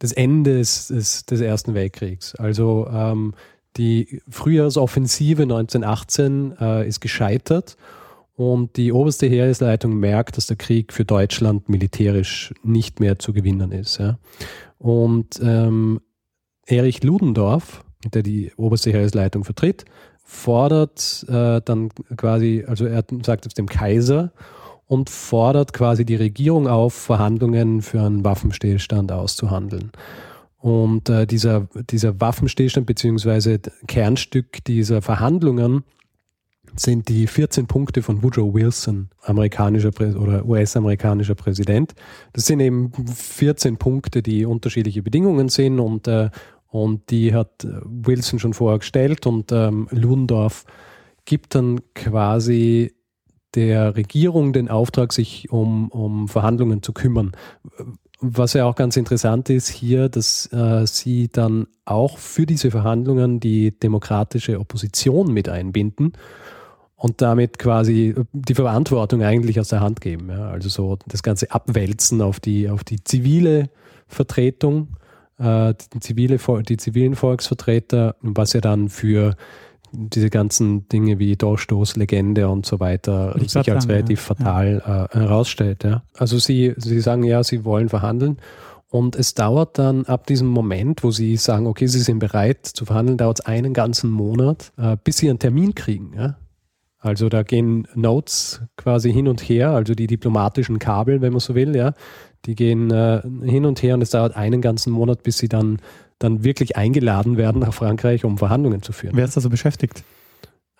des 0.00 0.12
Endes 0.12 0.88
des, 0.88 1.26
des 1.26 1.40
Ersten 1.40 1.74
Weltkriegs. 1.74 2.34
Also 2.34 2.88
ähm, 2.92 3.34
die 3.76 4.20
Frühjahrsoffensive 4.28 5.42
1918 5.42 6.56
äh, 6.60 6.88
ist 6.88 7.00
gescheitert 7.00 7.76
und 8.34 8.76
die 8.76 8.92
oberste 8.92 9.26
Heeresleitung 9.26 9.98
merkt, 9.98 10.36
dass 10.36 10.46
der 10.46 10.56
Krieg 10.56 10.92
für 10.92 11.04
Deutschland 11.04 11.68
militärisch 11.68 12.52
nicht 12.62 13.00
mehr 13.00 13.18
zu 13.18 13.32
gewinnen 13.32 13.72
ist. 13.72 13.98
Ja. 13.98 14.18
Und 14.78 15.40
ähm, 15.42 16.00
Erich 16.66 17.02
Ludendorff, 17.02 17.84
der 18.12 18.22
die 18.22 18.52
oberste 18.56 18.90
Heeresleitung 18.90 19.44
vertritt, 19.44 19.84
fordert 20.24 21.24
äh, 21.28 21.60
dann 21.64 21.90
quasi, 22.16 22.64
also 22.66 22.86
er 22.86 23.04
sagt 23.24 23.46
es 23.46 23.54
dem 23.54 23.66
Kaiser 23.66 24.32
und 24.86 25.10
fordert 25.10 25.72
quasi 25.72 26.04
die 26.04 26.16
Regierung 26.16 26.68
auf, 26.68 26.94
Verhandlungen 26.94 27.82
für 27.82 28.02
einen 28.02 28.24
Waffenstillstand 28.24 29.12
auszuhandeln. 29.12 29.92
Und 30.58 31.08
äh, 31.08 31.26
dieser, 31.26 31.68
dieser 31.90 32.20
Waffenstillstand 32.20 32.86
beziehungsweise 32.86 33.58
Kernstück 33.88 34.62
dieser 34.64 35.02
Verhandlungen 35.02 35.82
sind 36.76 37.08
die 37.08 37.26
14 37.26 37.66
Punkte 37.66 38.02
von 38.02 38.22
Woodrow 38.22 38.54
Wilson, 38.54 39.10
amerikanischer 39.22 39.90
Prä 39.90 40.14
oder 40.14 40.46
US-amerikanischer 40.46 41.34
Präsident. 41.34 41.94
Das 42.32 42.46
sind 42.46 42.60
eben 42.60 42.92
14 43.14 43.76
Punkte, 43.76 44.22
die 44.22 44.46
unterschiedliche 44.46 45.02
Bedingungen 45.02 45.48
sind 45.48 45.80
und, 45.80 46.06
äh, 46.08 46.30
und 46.72 47.10
die 47.10 47.34
hat 47.34 47.66
Wilson 47.84 48.38
schon 48.38 48.54
vorher 48.54 48.78
gestellt 48.78 49.26
und 49.26 49.52
ähm, 49.52 49.88
Ludendorff 49.90 50.64
gibt 51.26 51.54
dann 51.54 51.82
quasi 51.94 52.94
der 53.54 53.94
Regierung 53.94 54.54
den 54.54 54.70
Auftrag, 54.70 55.12
sich 55.12 55.52
um, 55.52 55.90
um 55.90 56.28
Verhandlungen 56.28 56.82
zu 56.82 56.94
kümmern. 56.94 57.32
Was 58.20 58.54
ja 58.54 58.64
auch 58.64 58.74
ganz 58.74 58.96
interessant 58.96 59.50
ist 59.50 59.68
hier, 59.68 60.08
dass 60.08 60.50
äh, 60.50 60.86
sie 60.86 61.28
dann 61.28 61.66
auch 61.84 62.16
für 62.16 62.46
diese 62.46 62.70
Verhandlungen 62.70 63.38
die 63.38 63.78
demokratische 63.78 64.58
Opposition 64.58 65.30
mit 65.30 65.50
einbinden 65.50 66.14
und 66.96 67.20
damit 67.20 67.58
quasi 67.58 68.14
die 68.32 68.54
Verantwortung 68.54 69.22
eigentlich 69.22 69.60
aus 69.60 69.68
der 69.68 69.80
Hand 69.80 70.00
geben. 70.00 70.30
Ja. 70.30 70.48
Also 70.48 70.70
so 70.70 70.98
das 71.06 71.22
Ganze 71.22 71.50
abwälzen 71.50 72.22
auf 72.22 72.40
die, 72.40 72.70
auf 72.70 72.82
die 72.82 73.04
zivile 73.04 73.68
Vertretung, 74.06 74.96
äh, 75.38 75.74
die, 75.94 76.00
zivile, 76.00 76.38
die 76.62 76.76
zivilen 76.76 77.14
Volksvertreter, 77.14 78.16
was 78.20 78.52
ja 78.52 78.60
dann 78.60 78.88
für 78.88 79.34
diese 79.92 80.30
ganzen 80.30 80.88
Dinge 80.88 81.18
wie 81.18 81.36
Durchstoß, 81.36 81.96
Legende 81.96 82.48
und 82.48 82.64
so 82.64 82.80
weiter 82.80 83.32
sich 83.34 83.56
als 83.56 83.66
sagen, 83.66 83.84
relativ 83.90 84.20
ja. 84.20 84.34
fatal 84.34 85.08
äh, 85.12 85.18
herausstellt. 85.18 85.84
Ja. 85.84 86.02
Also 86.16 86.38
sie, 86.38 86.74
sie 86.76 87.00
sagen 87.00 87.24
ja, 87.24 87.44
sie 87.44 87.64
wollen 87.64 87.88
verhandeln 87.88 88.38
und 88.88 89.16
es 89.16 89.34
dauert 89.34 89.78
dann 89.78 90.04
ab 90.04 90.26
diesem 90.26 90.48
Moment, 90.48 91.02
wo 91.02 91.10
sie 91.10 91.36
sagen, 91.36 91.66
okay, 91.66 91.86
sie 91.86 92.00
sind 92.00 92.18
bereit 92.18 92.66
zu 92.66 92.84
verhandeln, 92.84 93.18
dauert 93.18 93.40
es 93.40 93.46
einen 93.46 93.72
ganzen 93.74 94.10
Monat, 94.10 94.72
äh, 94.76 94.96
bis 95.02 95.18
sie 95.18 95.28
einen 95.28 95.38
Termin 95.38 95.74
kriegen. 95.74 96.12
Ja. 96.16 96.36
Also 96.98 97.28
da 97.28 97.42
gehen 97.42 97.88
Notes 97.94 98.62
quasi 98.76 99.12
hin 99.12 99.28
und 99.28 99.40
her, 99.40 99.70
also 99.70 99.94
die 99.94 100.06
diplomatischen 100.06 100.78
Kabel, 100.78 101.20
wenn 101.20 101.32
man 101.32 101.40
so 101.40 101.54
will, 101.54 101.74
ja, 101.74 101.94
die 102.44 102.54
gehen 102.54 102.90
äh, 102.90 103.22
hin 103.44 103.64
und 103.64 103.82
her 103.82 103.94
und 103.94 104.02
es 104.02 104.10
dauert 104.10 104.36
einen 104.36 104.60
ganzen 104.60 104.92
Monat, 104.92 105.22
bis 105.22 105.38
sie 105.38 105.48
dann, 105.48 105.78
dann 106.18 106.44
wirklich 106.44 106.76
eingeladen 106.76 107.36
werden 107.36 107.60
nach 107.60 107.74
Frankreich, 107.74 108.24
um 108.24 108.38
Verhandlungen 108.38 108.82
zu 108.82 108.92
führen. 108.92 109.16
Wer 109.16 109.24
ist 109.24 109.36
da 109.36 109.40
so 109.40 109.50
beschäftigt? 109.50 110.04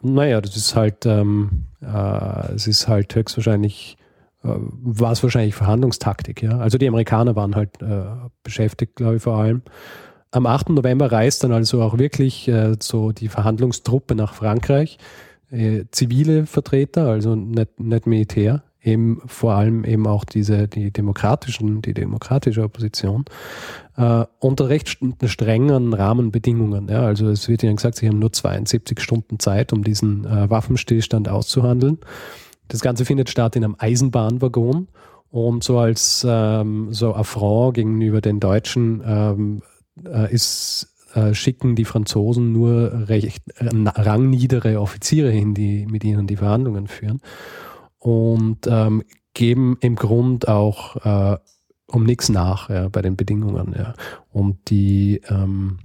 Naja, 0.03 0.41
das 0.41 0.57
ist 0.57 0.75
halt, 0.75 1.07
ähm, 1.07 1.67
äh, 1.81 2.53
es 2.55 2.67
ist 2.67 2.89
halt 2.89 3.15
höchstwahrscheinlich, 3.15 3.97
äh, 4.43 4.49
war 4.49 5.13
es 5.13 5.23
wahrscheinlich 5.23 5.55
Verhandlungstaktik, 5.55 6.43
ja. 6.43 6.59
Also 6.59 6.77
die 6.77 6.89
Amerikaner 6.89 7.37
waren 7.37 7.55
halt 7.55 7.81
äh, 7.81 8.05
beschäftigt, 8.43 8.97
glaube 8.97 9.17
ich, 9.17 9.23
vor 9.23 9.37
allem. 9.37 9.63
Am 10.33 10.47
8. 10.47 10.71
November 10.71 11.13
reist 11.13 11.45
dann 11.45 11.53
also 11.53 11.83
auch 11.83 11.99
wirklich 11.99 12.49
äh, 12.49 12.75
so 12.81 13.13
die 13.13 13.29
Verhandlungstruppe 13.29 14.15
nach 14.17 14.35
Frankreich. 14.35 14.99
Äh, 15.51 15.85
zivile 15.91 16.47
Vertreter, 16.47 17.09
also 17.09 17.37
nicht, 17.37 17.79
nicht 17.79 18.07
Militär, 18.07 18.63
eben 18.83 19.21
vor 19.27 19.53
allem 19.53 19.85
eben 19.85 20.07
auch 20.07 20.25
diese, 20.25 20.67
die 20.69 20.91
demokratischen, 20.91 21.83
die 21.83 21.95
demokratische 21.95 22.63
Opposition, 22.63 23.25
äh, 23.97 24.25
unter 24.41 24.69
recht 24.69 24.99
strengen 25.25 25.95
Rahmenbedingungen. 25.95 26.89
Ja. 26.89 27.03
Also 27.03 27.29
es 27.29 27.49
wird 27.49 27.63
ihnen 27.63 27.77
gesagt, 27.77 27.97
sie 27.97 28.09
haben 28.09 28.19
nur 28.19 28.33
72 28.33 29.01
Stunden 29.01 29.39
Zeit, 29.39 29.73
um 29.73 29.85
diesen 29.85 30.25
äh, 30.25 30.51
Waffenstillstand 30.51 31.29
auszuhandeln. 31.29 31.99
Das 32.69 32.81
Ganze 32.81 33.05
findet 33.05 33.31
statt 33.31 33.55
in 33.55 33.65
einem 33.65 33.77
Eisenbahnwaggon 33.79 34.89
und 35.31 35.65
so 35.65 35.79
als 35.79 36.27
ähm, 36.29 36.93
so 36.93 37.15
Affront 37.15 37.75
gegenüber 37.75 38.21
den 38.21 38.41
Deutschen 38.41 39.03
ähm, 39.07 39.63
äh, 40.05 40.33
ist 40.33 40.89
äh, 41.15 41.35
schicken 41.35 41.77
die 41.77 41.85
Franzosen 41.85 42.53
nur 42.53 43.09
recht 43.09 43.43
äh, 43.57 43.69
rangniedere 43.71 44.81
Offiziere 44.81 45.31
hin, 45.31 45.55
die 45.55 45.87
mit 45.87 46.05
ihnen 46.05 46.27
die 46.27 46.37
Verhandlungen 46.37 46.89
führen 46.89 47.21
und 48.03 48.67
ähm, 48.67 49.05
geben 49.33 49.79
im 49.81 49.95
Grund 49.95 50.49
auch 50.49 50.97
äh, 51.05 51.39
um 51.87 52.05
nichts 52.05 52.29
nach 52.29 52.69
ja, 52.69 52.89
bei 52.89 53.01
den 53.01 53.17
Bedingungen. 53.17 53.75
Ja. 53.77 53.95
Und 54.33 54.71
die 54.71 55.21
ähm, 55.29 55.79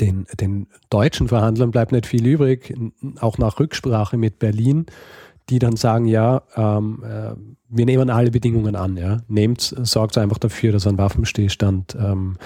den, 0.00 0.26
den 0.40 0.66
deutschen 0.90 1.28
Verhandlern 1.28 1.70
bleibt 1.70 1.92
nicht 1.92 2.06
viel 2.06 2.26
übrig, 2.26 2.74
auch 3.20 3.38
nach 3.38 3.58
Rücksprache 3.58 4.16
mit 4.16 4.38
Berlin, 4.38 4.86
die 5.50 5.58
dann 5.58 5.76
sagen, 5.76 6.06
ja, 6.06 6.42
ähm, 6.56 7.02
äh, 7.04 7.34
wir 7.68 7.84
nehmen 7.84 8.10
alle 8.10 8.30
Bedingungen 8.30 8.76
an, 8.76 8.96
ja. 8.96 9.18
Nehmt, 9.28 9.60
sorgt 9.60 10.16
einfach 10.16 10.38
dafür, 10.38 10.72
dass 10.72 10.86
ein 10.86 10.96
Waffenstillstand 10.98 11.96
ähm, 12.00 12.36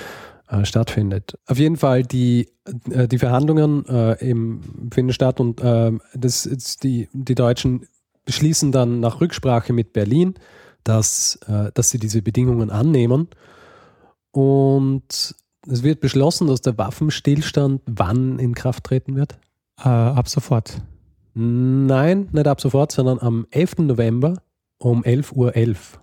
äh, 0.49 0.64
stattfindet. 0.64 1.38
Auf 1.47 1.58
jeden 1.58 1.76
Fall 1.76 2.02
die, 2.02 2.49
äh, 2.90 3.06
die 3.06 3.18
Verhandlungen 3.18 3.85
äh, 3.87 4.14
im, 4.14 4.90
finden 4.92 5.12
statt 5.12 5.40
und 5.40 5.61
äh, 5.61 5.92
das, 6.14 6.49
die, 6.82 7.08
die 7.12 7.35
Deutschen 7.35 7.87
beschließen 8.28 8.73
dann 8.73 9.00
nach 9.00 9.23
Rücksprache 9.23 9.73
mit 9.73 9.94
Berlin, 9.94 10.35
dass, 10.85 11.37
äh, 11.49 11.73
dass 11.73 11.88
sie 11.88 11.99
diese 11.99 12.20
Bedingungen 12.20 12.68
annehmen. 12.68 13.28
Und 14.32 15.35
es 15.66 15.82
wird 15.82 16.00
beschlossen, 16.00 16.47
dass 16.47 16.61
der 16.61 16.76
Waffenstillstand 16.76 17.80
wann 17.87 18.38
in 18.38 18.54
Kraft 18.54 18.85
treten 18.85 19.16
wird? 19.16 19.38
Äh, 19.82 19.88
ab 19.88 20.28
sofort. 20.28 20.82
Nein, 21.32 22.28
nicht 22.32 22.47
ab 22.47 22.61
sofort, 22.61 22.92
sondern 22.92 23.18
am 23.18 23.47
11. 23.50 23.78
November 23.78 24.42
um 24.76 25.04
11.11 25.04 25.32
Uhr. 25.32 25.56
11. 25.56 26.00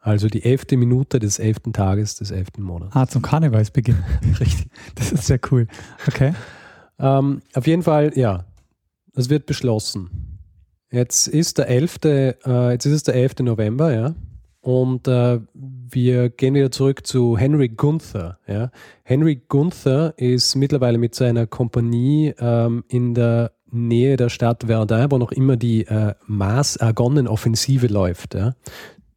Also 0.00 0.26
die 0.26 0.42
elfte 0.42 0.76
Minute 0.76 1.20
des 1.20 1.38
elften 1.38 1.72
Tages 1.72 2.16
des 2.16 2.32
elften 2.32 2.62
Monats. 2.62 2.96
Ah, 2.96 3.06
zum 3.06 3.22
Karnevalsbeginn. 3.22 4.02
Richtig. 4.40 4.66
Das 4.96 5.12
ist 5.12 5.26
sehr 5.26 5.38
cool. 5.52 5.68
Okay. 6.08 6.34
Ähm, 6.98 7.42
auf 7.54 7.68
jeden 7.68 7.84
Fall, 7.84 8.10
ja, 8.16 8.44
es 9.14 9.30
wird 9.30 9.46
beschlossen. 9.46 10.29
Jetzt 10.90 11.28
ist 11.28 11.58
der 11.58 11.68
11., 11.68 11.98
äh, 12.04 12.72
jetzt 12.72 12.86
ist 12.86 12.92
es 12.92 13.02
der 13.04 13.14
11. 13.14 13.40
November, 13.40 13.92
ja. 13.92 14.14
Und 14.60 15.08
äh, 15.08 15.40
wir 15.54 16.28
gehen 16.28 16.54
wieder 16.54 16.70
zurück 16.70 17.06
zu 17.06 17.38
Henry 17.38 17.68
Gunther. 17.68 18.38
Ja. 18.46 18.70
Henry 19.04 19.40
Gunther 19.48 20.12
ist 20.18 20.54
mittlerweile 20.54 20.98
mit 20.98 21.14
seiner 21.14 21.46
Kompanie 21.46 22.34
ähm, 22.38 22.84
in 22.88 23.14
der 23.14 23.52
Nähe 23.70 24.16
der 24.16 24.28
Stadt 24.28 24.64
Verdun, 24.66 25.10
wo 25.10 25.18
noch 25.18 25.32
immer 25.32 25.56
die 25.56 25.86
äh, 25.86 26.14
Maas-Argonnen-Offensive 26.26 27.86
läuft. 27.86 28.34
Ja. 28.34 28.54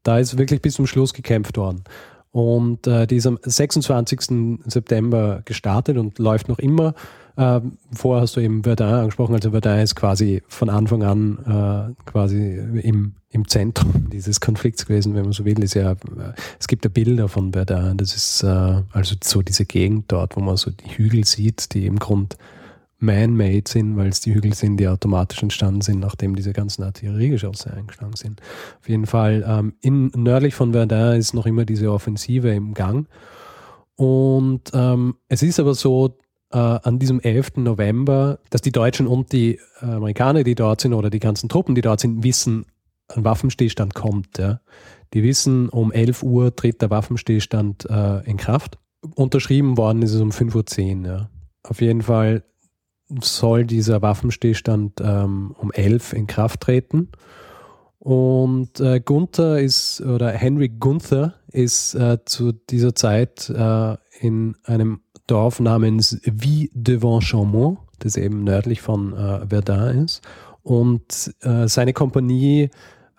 Da 0.04 0.20
ist 0.20 0.38
wirklich 0.38 0.62
bis 0.62 0.76
zum 0.76 0.88
Schluss 0.88 1.14
gekämpft 1.14 1.58
worden. 1.58 1.84
Und 2.32 2.88
äh, 2.88 3.06
die 3.06 3.18
ist 3.18 3.28
am 3.28 3.38
26. 3.42 4.60
September 4.66 5.42
gestartet 5.46 5.98
und 5.98 6.20
läuft 6.20 6.48
noch 6.48 6.60
immer. 6.60 6.94
Äh, 7.36 7.62
vorher 7.92 8.22
hast 8.22 8.36
du 8.36 8.42
eben 8.42 8.64
Verdun 8.64 8.88
angesprochen, 8.88 9.34
also 9.34 9.52
Verdun 9.52 9.80
ist 9.80 9.96
quasi 9.96 10.44
von 10.48 10.70
Anfang 10.70 11.04
an 11.04 11.38
äh, 11.98 12.10
quasi 12.10 12.58
im, 12.84 13.16
im 13.30 13.48
Zentrum 13.48 14.10
dieses 14.12 14.40
Konflikts 14.40 14.86
gewesen, 14.86 15.16
wenn 15.16 15.24
man 15.24 15.34
so 15.34 15.44
will. 15.46 15.62
Ist 15.64 15.74
ja, 15.74 15.94
äh, 15.94 15.96
es 16.60 16.68
gibt 16.68 16.86
ja 16.86 16.92
Bilder 16.92 17.28
von 17.28 17.54
Verdun, 17.54 17.98
das 17.98 18.16
ist 18.16 18.44
äh, 18.44 18.84
also 18.92 19.16
so 19.24 19.42
diese 19.42 19.66
Gegend 19.66 20.12
dort, 20.12 20.36
wo 20.36 20.42
man 20.42 20.58
so 20.58 20.70
die 20.70 20.90
Hügel 20.90 21.26
sieht, 21.26 21.74
die 21.74 21.88
im 21.88 21.98
Grund 21.98 22.38
man-made 23.00 23.64
sind, 23.68 23.98
weil 23.98 24.08
es 24.08 24.22
die 24.22 24.34
Hügel 24.34 24.54
sind, 24.54 24.78
die 24.78 24.88
automatisch 24.88 25.44
entstanden 25.44 25.82
sind, 25.82 26.00
nachdem 26.00 26.36
diese 26.36 26.54
ganzen 26.54 26.84
Artilleriegeschosse 26.84 27.74
eingeschlagen 27.74 28.16
sind. 28.16 28.42
Auf 28.80 28.88
jeden 28.88 29.08
Fall, 29.08 29.44
ähm, 29.46 29.74
in, 29.82 30.12
nördlich 30.16 30.56
von 30.56 30.72
Verdun 30.72 31.16
ist 31.18 31.34
noch 31.34 31.46
immer 31.46 31.66
diese 31.66 31.92
Offensive 31.92 32.50
im 32.50 32.74
Gang. 32.74 33.08
Und 33.96 34.72
ähm, 34.74 35.16
es 35.28 35.44
ist 35.44 35.60
aber 35.60 35.76
so, 35.76 36.18
äh, 36.54 36.58
an 36.58 37.00
diesem 37.00 37.20
11. 37.20 37.58
November, 37.58 38.40
dass 38.50 38.62
die 38.62 38.72
Deutschen 38.72 39.08
und 39.08 39.32
die 39.32 39.60
Amerikaner, 39.80 40.44
die 40.44 40.56
dort 40.56 40.82
sind, 40.82 40.94
oder 40.94 41.10
die 41.10 41.20
ganzen 41.20 41.50
Truppen, 41.50 41.76
die 41.76 41.82
dort 41.82 42.00
sind, 42.00 42.24
wissen, 42.24 42.66
ein 43.10 43.26
Waffenstillstand 43.26 43.94
kommt. 43.94 44.38
Ja. 44.38 44.62
Die 45.14 45.24
wissen, 45.24 45.70
um 45.70 45.92
11 45.92 46.24
Uhr 46.24 46.56
tritt 46.56 46.82
der 46.82 46.90
Waffenstillstand 46.90 47.86
äh, 47.90 48.24
in 48.30 48.38
Kraft. 48.38 48.78
Unterschrieben 49.16 49.78
worden 49.78 50.02
ist 50.02 50.14
es 50.14 50.22
um 50.22 50.30
5.10 50.30 51.02
Uhr. 51.02 51.08
Ja. 51.08 51.30
Auf 51.64 51.82
jeden 51.82 52.04
Fall 52.04 52.44
soll 53.22 53.66
dieser 53.66 54.02
Waffenstillstand 54.02 55.02
ähm, 55.04 55.56
um 55.58 55.72
11 55.72 56.14
in 56.14 56.28
Kraft 56.28 56.62
treten. 56.62 57.10
Und 58.00 58.80
äh, 58.80 59.00
Gunther 59.00 59.60
ist, 59.62 60.02
oder 60.02 60.30
Henry 60.32 60.70
Gunther 60.70 61.36
ist 61.52 61.96
äh, 61.96 62.18
zu 62.26 62.52
dieser 62.52 62.96
Zeit 62.96 63.50
äh, 63.50 63.98
in 64.20 64.58
einem 64.64 65.03
Dorf 65.28 65.60
namens 65.60 66.20
Vie 66.24 66.70
devant 66.74 67.24
Chaumont, 67.24 67.80
das 68.00 68.18
eben 68.18 68.44
nördlich 68.44 68.82
von 68.82 69.14
äh, 69.14 69.48
Verdun 69.48 70.06
ist. 70.06 70.22
Und 70.62 71.34
äh, 71.42 71.68
seine 71.68 71.94
Kompanie 71.94 72.70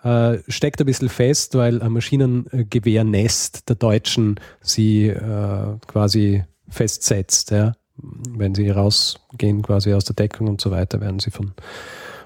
äh, 0.03 0.37
steckt 0.47 0.79
ein 0.79 0.85
bisschen 0.85 1.09
fest, 1.09 1.55
weil 1.55 1.81
ein 1.81 1.91
Maschinengewehrnest 1.91 3.69
der 3.69 3.75
Deutschen 3.75 4.39
sie 4.61 5.07
äh, 5.07 5.77
quasi 5.87 6.43
festsetzt. 6.69 7.51
Ja 7.51 7.73
wenn 7.97 8.55
sie 8.55 8.69
rausgehen 8.69 9.61
quasi 9.61 9.93
aus 9.93 10.05
der 10.05 10.15
Deckung 10.15 10.47
und 10.47 10.61
so 10.61 10.71
weiter, 10.71 11.01
werden 11.01 11.19
sie 11.19 11.31
von, 11.31 11.51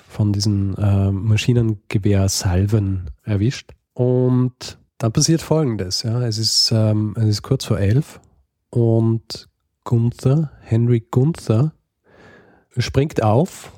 von 0.08 0.32
diesen 0.34 0.76
äh, 0.78 1.12
Maschinengewehrsalven 1.12 3.10
erwischt. 3.24 3.72
Und 3.94 4.78
dann 4.98 5.12
passiert 5.12 5.42
folgendes, 5.42 6.04
ja, 6.04 6.22
es 6.24 6.38
ist, 6.38 6.72
ähm, 6.74 7.14
es 7.18 7.26
ist 7.26 7.42
kurz 7.42 7.66
vor 7.66 7.80
elf 7.80 8.22
und 8.70 9.49
Gunther, 9.90 10.52
Henry 10.62 11.00
Gunther, 11.00 11.74
springt 12.78 13.24
auf 13.24 13.72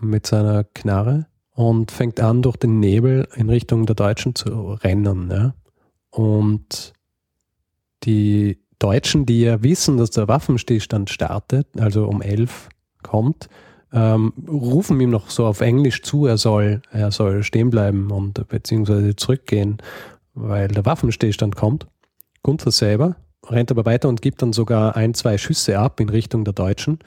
mit 0.00 0.26
seiner 0.26 0.64
Knarre 0.64 1.26
und 1.50 1.90
fängt 1.90 2.18
an, 2.18 2.40
durch 2.40 2.56
den 2.56 2.80
Nebel 2.80 3.28
in 3.34 3.50
Richtung 3.50 3.84
der 3.84 3.94
Deutschen 3.94 4.34
zu 4.34 4.72
rennen. 4.72 5.30
Ja. 5.30 5.54
Und 6.08 6.94
die 8.04 8.62
Deutschen, 8.78 9.26
die 9.26 9.42
ja 9.42 9.62
wissen, 9.62 9.98
dass 9.98 10.12
der 10.12 10.28
Waffenstillstand 10.28 11.10
startet, 11.10 11.66
also 11.78 12.06
um 12.06 12.22
elf 12.22 12.70
kommt, 13.02 13.50
ähm, 13.92 14.32
rufen 14.48 14.98
ihm 14.98 15.10
noch 15.10 15.28
so 15.28 15.44
auf 15.44 15.60
Englisch 15.60 16.00
zu, 16.00 16.24
er 16.24 16.38
soll, 16.38 16.80
er 16.90 17.10
soll 17.10 17.42
stehen 17.42 17.68
bleiben 17.68 18.10
und 18.10 18.48
beziehungsweise 18.48 19.14
zurückgehen, 19.14 19.76
weil 20.32 20.68
der 20.68 20.86
Waffenstillstand 20.86 21.54
kommt. 21.54 21.86
Gunther 22.42 22.70
selber 22.70 23.16
rennt 23.48 23.70
aber 23.70 23.84
weiter 23.84 24.08
und 24.08 24.22
gibt 24.22 24.42
dann 24.42 24.52
sogar 24.52 24.96
ein, 24.96 25.14
zwei 25.14 25.38
Schüsse 25.38 25.78
ab 25.78 26.00
in 26.00 26.08
Richtung 26.08 26.44
der 26.44 26.54
Deutschen, 26.54 26.98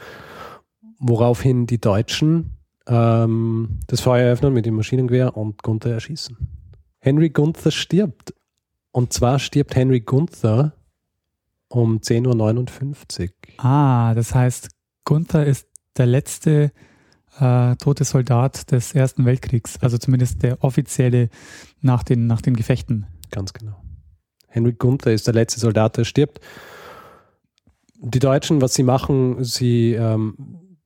woraufhin 0.99 1.67
die 1.67 1.79
Deutschen 1.79 2.51
ähm, 2.87 3.79
das 3.87 4.01
Feuer 4.01 4.31
öffnen 4.31 4.53
mit 4.53 4.65
dem 4.65 4.75
Maschinengewehr 4.75 5.35
und 5.37 5.63
Gunther 5.63 5.91
erschießen. 5.91 6.37
Henry 6.99 7.29
Gunther 7.29 7.71
stirbt. 7.71 8.33
Und 8.91 9.13
zwar 9.13 9.39
stirbt 9.39 9.75
Henry 9.75 9.99
Gunther 9.99 10.73
um 11.67 11.97
10.59 11.97 13.23
Uhr. 13.23 13.65
Ah, 13.65 14.13
das 14.13 14.33
heißt, 14.33 14.69
Gunther 15.03 15.45
ist 15.45 15.67
der 15.97 16.05
letzte 16.05 16.71
äh, 17.39 17.75
tote 17.75 18.05
Soldat 18.05 18.71
des 18.71 18.95
Ersten 18.95 19.25
Weltkriegs, 19.25 19.77
also 19.81 19.97
zumindest 19.97 20.43
der 20.43 20.63
offizielle 20.63 21.29
nach 21.81 22.03
den, 22.03 22.27
nach 22.27 22.41
den 22.41 22.55
Gefechten. 22.55 23.05
Ganz 23.31 23.53
genau. 23.53 23.84
Henry 24.55 24.73
Gunther 24.73 25.11
ist 25.11 25.27
der 25.27 25.33
letzte 25.33 25.59
Soldat, 25.59 25.97
der 25.97 26.05
stirbt. 26.05 26.39
Die 27.97 28.19
Deutschen, 28.19 28.61
was 28.61 28.73
sie 28.73 28.83
machen, 28.83 29.43
sie 29.43 29.93
ähm, 29.93 30.35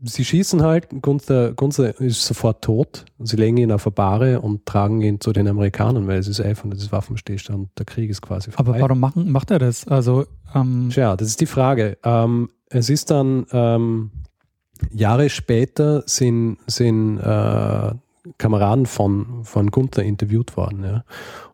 sie 0.01 0.25
schießen 0.25 0.61
halt, 0.61 0.87
Gunther, 1.01 1.53
Gunther 1.53 1.99
ist 1.99 2.25
sofort 2.25 2.63
tot. 2.63 3.05
Sie 3.19 3.35
legen 3.35 3.57
ihn 3.57 3.71
auf 3.71 3.85
eine 3.85 3.91
Bahre 3.91 4.41
und 4.41 4.65
tragen 4.65 5.01
ihn 5.01 5.19
zu 5.19 5.33
den 5.33 5.47
Amerikanern, 5.47 6.07
weil 6.07 6.19
es 6.19 6.27
ist 6.27 6.39
einfach 6.39 6.63
und 6.63 6.71
das 6.71 6.81
ist 6.81 6.91
Waffenstillstand. 6.91 7.69
Der 7.77 7.85
Krieg 7.85 8.09
ist 8.09 8.21
quasi 8.21 8.51
vorbei. 8.51 8.71
Aber 8.71 8.81
warum 8.81 8.99
machen, 8.99 9.31
macht 9.31 9.51
er 9.51 9.59
das? 9.59 9.87
Also, 9.87 10.25
ähm 10.53 10.89
Tja, 10.91 11.15
das 11.15 11.27
ist 11.27 11.41
die 11.41 11.45
Frage. 11.45 11.97
Ähm, 12.03 12.49
es 12.69 12.89
ist 12.89 13.11
dann 13.11 13.45
ähm, 13.51 14.11
Jahre 14.91 15.29
später 15.29 16.03
sind, 16.05 16.57
sind 16.67 17.17
äh, 17.19 17.91
Kameraden 18.37 18.85
von, 18.85 19.43
von 19.43 19.71
Gunther 19.71 20.03
interviewt 20.03 20.57
worden. 20.57 20.83
Ja. 20.83 21.03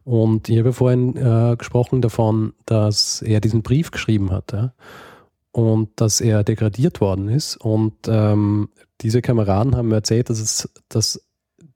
Und 0.04 0.50
ich 0.50 0.60
habe 0.60 0.74
vorhin 0.74 1.16
äh, 1.18 1.56
gesprochen 1.58 2.02
davon, 2.02 2.54
dass 2.66 3.22
er 3.22 3.42
diesen 3.42 3.64
Brief 3.64 3.92
geschrieben 3.92 4.32
hat. 4.32 4.52
Ja 4.52 4.74
und 5.56 5.90
dass 6.02 6.20
er 6.20 6.44
degradiert 6.44 7.00
worden 7.00 7.30
ist. 7.30 7.56
Und 7.56 7.94
ähm, 8.10 8.68
diese 9.00 9.22
Kameraden 9.22 9.78
haben 9.78 9.88
mir 9.88 9.96
erzählt, 9.96 10.30
dass, 10.30 10.42
es, 10.42 10.70
dass 10.90 11.26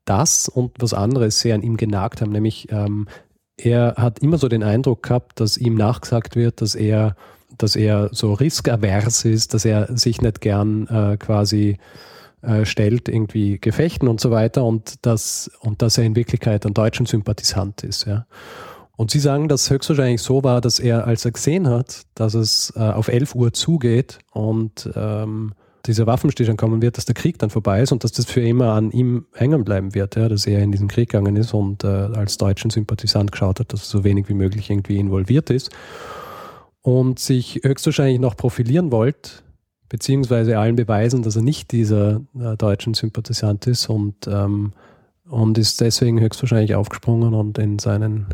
das 0.04 0.50
und 0.50 0.74
was 0.80 0.94
anderes 0.94 1.40
sehr 1.40 1.56
an 1.56 1.62
ihm 1.62 1.78
genagt 1.78 2.20
haben, 2.20 2.34
nämlich 2.34 2.70
ähm, 2.72 3.08
er 3.56 3.96
hat 3.98 4.20
immer 4.20 4.38
so 4.38 4.50
den 4.50 4.64
Eindruck 4.64 5.04
gehabt, 5.04 5.40
dass 5.40 5.58
ihm 5.58 5.76
nachgesagt 5.76 6.36
wird, 6.36 6.60
dass 6.60 6.76
er, 6.76 7.16
dass 7.58 7.78
er 7.78 8.10
so 8.12 8.34
riskavers 8.34 9.24
ist, 9.24 9.54
dass 9.54 9.64
er 9.64 9.96
sich 9.98 10.22
nicht 10.22 10.42
gern 10.42 10.88
äh, 10.88 11.16
quasi 11.16 11.78
äh, 12.42 12.66
stellt, 12.66 13.10
irgendwie 13.10 13.60
Gefechten 13.60 14.08
und 14.08 14.20
so 14.20 14.32
weiter 14.32 14.64
und 14.64 15.06
dass, 15.06 15.50
und 15.62 15.82
dass 15.82 15.98
er 15.98 16.04
in 16.04 16.16
Wirklichkeit 16.16 16.66
ein 16.66 16.74
deutschen 16.74 17.06
Sympathisant 17.06 17.84
ist. 17.84 18.06
Ja. 18.06 18.26
Und 18.96 19.12
sie 19.12 19.20
sagen, 19.20 19.48
dass 19.48 19.70
höchstwahrscheinlich 19.70 20.22
so 20.22 20.44
war, 20.44 20.62
dass 20.62 20.80
er, 20.80 21.08
als 21.08 21.24
er 21.24 21.32
gesehen 21.32 21.70
hat, 21.70 22.04
dass 22.16 22.34
es 22.34 22.74
äh, 22.76 22.80
auf 22.80 23.08
11 23.08 23.36
Uhr 23.36 23.54
zugeht 23.54 24.20
und 24.32 24.90
ähm, 24.96 25.54
dieser 25.86 26.06
Waffenstillstand 26.06 26.60
kommen 26.60 26.82
wird, 26.82 26.98
dass 26.98 27.06
der 27.06 27.16
Krieg 27.16 27.40
dann 27.40 27.50
vorbei 27.50 27.82
ist 27.82 27.92
und 27.92 28.04
dass 28.04 28.12
das 28.12 28.26
für 28.26 28.42
immer 28.42 28.74
an 28.74 28.92
ihm 28.92 29.26
hängen 29.34 29.64
bleiben 29.64 29.96
wird, 29.96 30.16
ja, 30.16 30.28
dass 30.28 30.46
er 30.46 30.62
in 30.62 30.72
diesen 30.72 30.88
Krieg 30.88 31.10
gegangen 31.10 31.36
ist 31.36 31.54
und 31.54 31.84
äh, 31.84 31.88
als 31.88 32.38
deutschen 32.38 32.70
Sympathisant 32.70 33.32
geschaut 33.32 33.60
hat, 33.60 33.74
dass 33.74 33.82
er 33.82 34.00
so 34.00 34.04
wenig 34.04 34.28
wie 34.30 34.34
möglich 34.34 34.70
irgendwie 34.70 34.98
involviert 34.98 35.50
ist 35.50 35.72
und 36.82 37.20
sich 37.20 37.62
höchstwahrscheinlich 37.64 38.20
noch 38.20 38.36
profilieren 38.36 38.92
wollte, 38.92 39.32
beziehungsweise 39.90 40.58
allen 40.58 40.76
beweisen, 40.76 41.24
dass 41.24 41.36
er 41.36 41.42
nicht 41.42 41.72
dieser 41.72 42.22
äh, 42.40 42.56
deutschen 42.58 42.94
Sympathisant 42.94 43.68
ist 43.68 43.90
und, 43.90 44.28
ähm, 44.28 44.74
und 45.28 45.58
ist 45.58 45.82
deswegen 45.82 46.20
höchstwahrscheinlich 46.20 46.76
aufgesprungen 46.76 47.34
und 47.34 47.58
in 47.58 47.80
seinen 47.80 48.28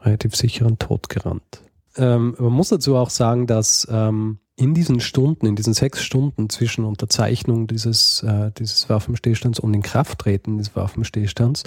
relativ 0.00 0.34
sicheren 0.34 0.78
Tod 0.78 1.08
gerannt. 1.08 1.62
Ähm, 1.96 2.34
man 2.38 2.52
muss 2.52 2.70
dazu 2.70 2.96
auch 2.96 3.10
sagen, 3.10 3.46
dass 3.46 3.86
ähm, 3.90 4.38
in 4.56 4.74
diesen 4.74 5.00
Stunden, 5.00 5.46
in 5.46 5.56
diesen 5.56 5.74
sechs 5.74 6.02
Stunden 6.02 6.48
zwischen 6.48 6.84
Unterzeichnung 6.84 7.66
dieses, 7.66 8.22
äh, 8.22 8.50
dieses 8.56 8.88
Waffenstillstands 8.88 9.58
und 9.60 9.74
Inkrafttreten 9.74 10.58
des 10.58 10.76
Waffenstillstands, 10.76 11.64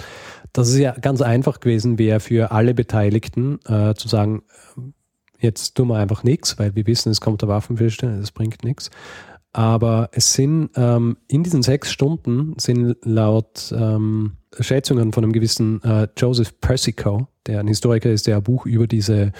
dass 0.52 0.68
es 0.68 0.78
ja 0.78 0.92
ganz 0.92 1.20
einfach 1.20 1.60
gewesen 1.60 1.98
wäre 1.98 2.20
für 2.20 2.52
alle 2.52 2.74
Beteiligten 2.74 3.58
äh, 3.66 3.94
zu 3.94 4.08
sagen, 4.08 4.42
jetzt 5.38 5.74
tun 5.74 5.88
wir 5.88 5.96
einfach 5.96 6.24
nichts, 6.24 6.58
weil 6.58 6.74
wir 6.74 6.86
wissen, 6.86 7.10
es 7.10 7.20
kommt 7.20 7.42
der 7.42 7.48
Waffenstillstand, 7.48 8.22
es 8.22 8.32
bringt 8.32 8.64
nichts. 8.64 8.90
Aber 9.52 10.10
es 10.12 10.34
sind 10.34 10.70
ähm, 10.76 11.16
in 11.28 11.42
diesen 11.42 11.62
sechs 11.62 11.90
Stunden 11.90 12.54
sind 12.58 12.96
laut 13.02 13.74
ähm, 13.74 14.32
Schätzungen 14.60 15.12
von 15.12 15.24
einem 15.24 15.32
gewissen 15.32 15.82
äh, 15.82 16.08
Joseph 16.16 16.60
Persico, 16.60 17.28
der 17.46 17.60
ein 17.60 17.68
Historiker 17.68 18.10
ist, 18.10 18.26
der 18.26 18.36
ein 18.36 18.42
Buch 18.42 18.66
über 18.66 18.86
diese 18.86 19.32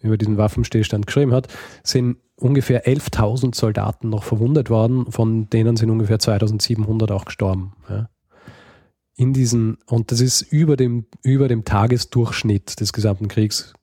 über 0.00 0.16
diesen 0.16 0.36
Waffenstillstand 0.36 1.06
geschrieben 1.06 1.32
hat, 1.32 1.48
sind 1.82 2.18
ungefähr 2.36 2.86
11.000 2.86 3.54
Soldaten 3.54 4.08
noch 4.10 4.22
verwundet 4.22 4.70
worden, 4.70 5.10
von 5.10 5.50
denen 5.50 5.76
sind 5.76 5.90
ungefähr 5.90 6.18
2.700 6.18 7.10
auch 7.12 7.24
gestorben. 7.24 7.72
Ja. 7.88 8.08
In 9.16 9.32
diesen, 9.32 9.78
und 9.86 10.12
das 10.12 10.20
ist 10.20 10.42
über 10.42 10.76
dem, 10.76 11.06
über 11.22 11.48
dem 11.48 11.64
Tagesdurchschnitt 11.64 12.80
des 12.80 12.92
gesamten 12.92 13.26
Kriegs 13.26 13.74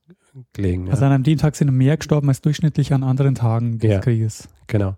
gelegen. 0.53 0.89
Also 0.89 1.05
an 1.05 1.11
einem 1.11 1.23
Dienstag 1.23 1.55
sind 1.55 1.71
mehr 1.71 1.97
gestorben 1.97 2.29
als 2.29 2.41
durchschnittlich 2.41 2.93
an 2.93 3.03
anderen 3.03 3.35
Tagen 3.35 3.79
des 3.79 3.91
ja, 3.91 3.99
Krieges. 3.99 4.47
Genau. 4.67 4.95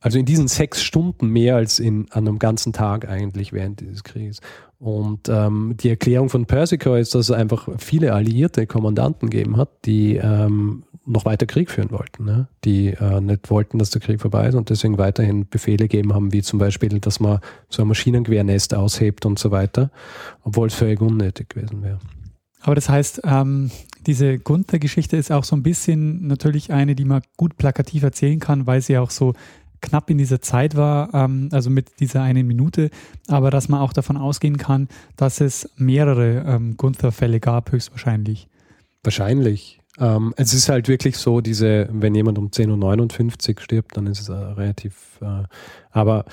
Also 0.00 0.18
in 0.18 0.24
diesen 0.24 0.48
sechs 0.48 0.82
Stunden 0.82 1.28
mehr 1.28 1.56
als 1.56 1.78
in, 1.78 2.06
an 2.10 2.26
einem 2.26 2.38
ganzen 2.38 2.72
Tag 2.72 3.06
eigentlich 3.06 3.52
während 3.52 3.80
dieses 3.80 4.02
Krieges. 4.02 4.40
Und 4.78 5.28
ähm, 5.28 5.74
die 5.78 5.90
Erklärung 5.90 6.30
von 6.30 6.46
Persico 6.46 6.94
ist, 6.94 7.14
dass 7.14 7.28
es 7.28 7.36
einfach 7.36 7.68
viele 7.76 8.14
alliierte 8.14 8.66
Kommandanten 8.66 9.28
gegeben 9.28 9.58
hat, 9.58 9.68
die 9.84 10.16
ähm, 10.16 10.84
noch 11.04 11.26
weiter 11.26 11.44
Krieg 11.44 11.70
führen 11.70 11.90
wollten, 11.90 12.24
ne? 12.24 12.48
die 12.64 12.88
äh, 12.88 13.20
nicht 13.20 13.50
wollten, 13.50 13.78
dass 13.78 13.90
der 13.90 14.00
Krieg 14.00 14.20
vorbei 14.22 14.48
ist 14.48 14.54
und 14.54 14.70
deswegen 14.70 14.96
weiterhin 14.96 15.46
Befehle 15.48 15.88
gegeben 15.88 16.14
haben, 16.14 16.32
wie 16.32 16.40
zum 16.40 16.58
Beispiel, 16.58 16.88
dass 17.00 17.20
man 17.20 17.40
so 17.68 17.82
ein 17.82 17.88
Maschinengewehrnest 17.88 18.74
aushebt 18.74 19.26
und 19.26 19.38
so 19.38 19.50
weiter, 19.50 19.90
obwohl 20.44 20.68
es 20.68 20.74
völlig 20.74 21.00
unnötig 21.02 21.50
gewesen 21.50 21.82
wäre. 21.82 21.98
Aber 22.60 22.74
das 22.74 22.88
heißt, 22.88 23.22
ähm, 23.24 23.70
diese 24.06 24.38
Gunther-Geschichte 24.38 25.16
ist 25.16 25.32
auch 25.32 25.44
so 25.44 25.56
ein 25.56 25.62
bisschen 25.62 26.26
natürlich 26.26 26.72
eine, 26.72 26.94
die 26.94 27.04
man 27.04 27.22
gut 27.36 27.56
plakativ 27.56 28.02
erzählen 28.02 28.40
kann, 28.40 28.66
weil 28.66 28.80
sie 28.80 28.98
auch 28.98 29.10
so 29.10 29.34
knapp 29.80 30.10
in 30.10 30.18
dieser 30.18 30.40
Zeit 30.40 30.76
war, 30.76 31.12
ähm, 31.14 31.48
also 31.52 31.70
mit 31.70 32.00
dieser 32.00 32.22
einen 32.22 32.46
Minute, 32.46 32.90
aber 33.28 33.50
dass 33.50 33.68
man 33.68 33.80
auch 33.80 33.92
davon 33.92 34.16
ausgehen 34.16 34.58
kann, 34.58 34.88
dass 35.16 35.40
es 35.40 35.70
mehrere 35.76 36.44
ähm, 36.46 36.76
Gunther-Fälle 36.76 37.40
gab, 37.40 37.72
höchstwahrscheinlich. 37.72 38.48
Wahrscheinlich. 39.02 39.80
Ähm, 39.98 40.34
es 40.36 40.54
ist 40.54 40.68
halt 40.68 40.88
wirklich 40.88 41.16
so, 41.16 41.40
diese, 41.40 41.88
wenn 41.92 42.14
jemand 42.14 42.38
um 42.38 42.48
10.59 42.48 43.56
Uhr 43.56 43.60
stirbt, 43.60 43.96
dann 43.96 44.06
ist 44.06 44.20
es 44.20 44.28
äh, 44.28 44.32
relativ, 44.32 45.18
äh, 45.20 45.44
aber 45.90 46.24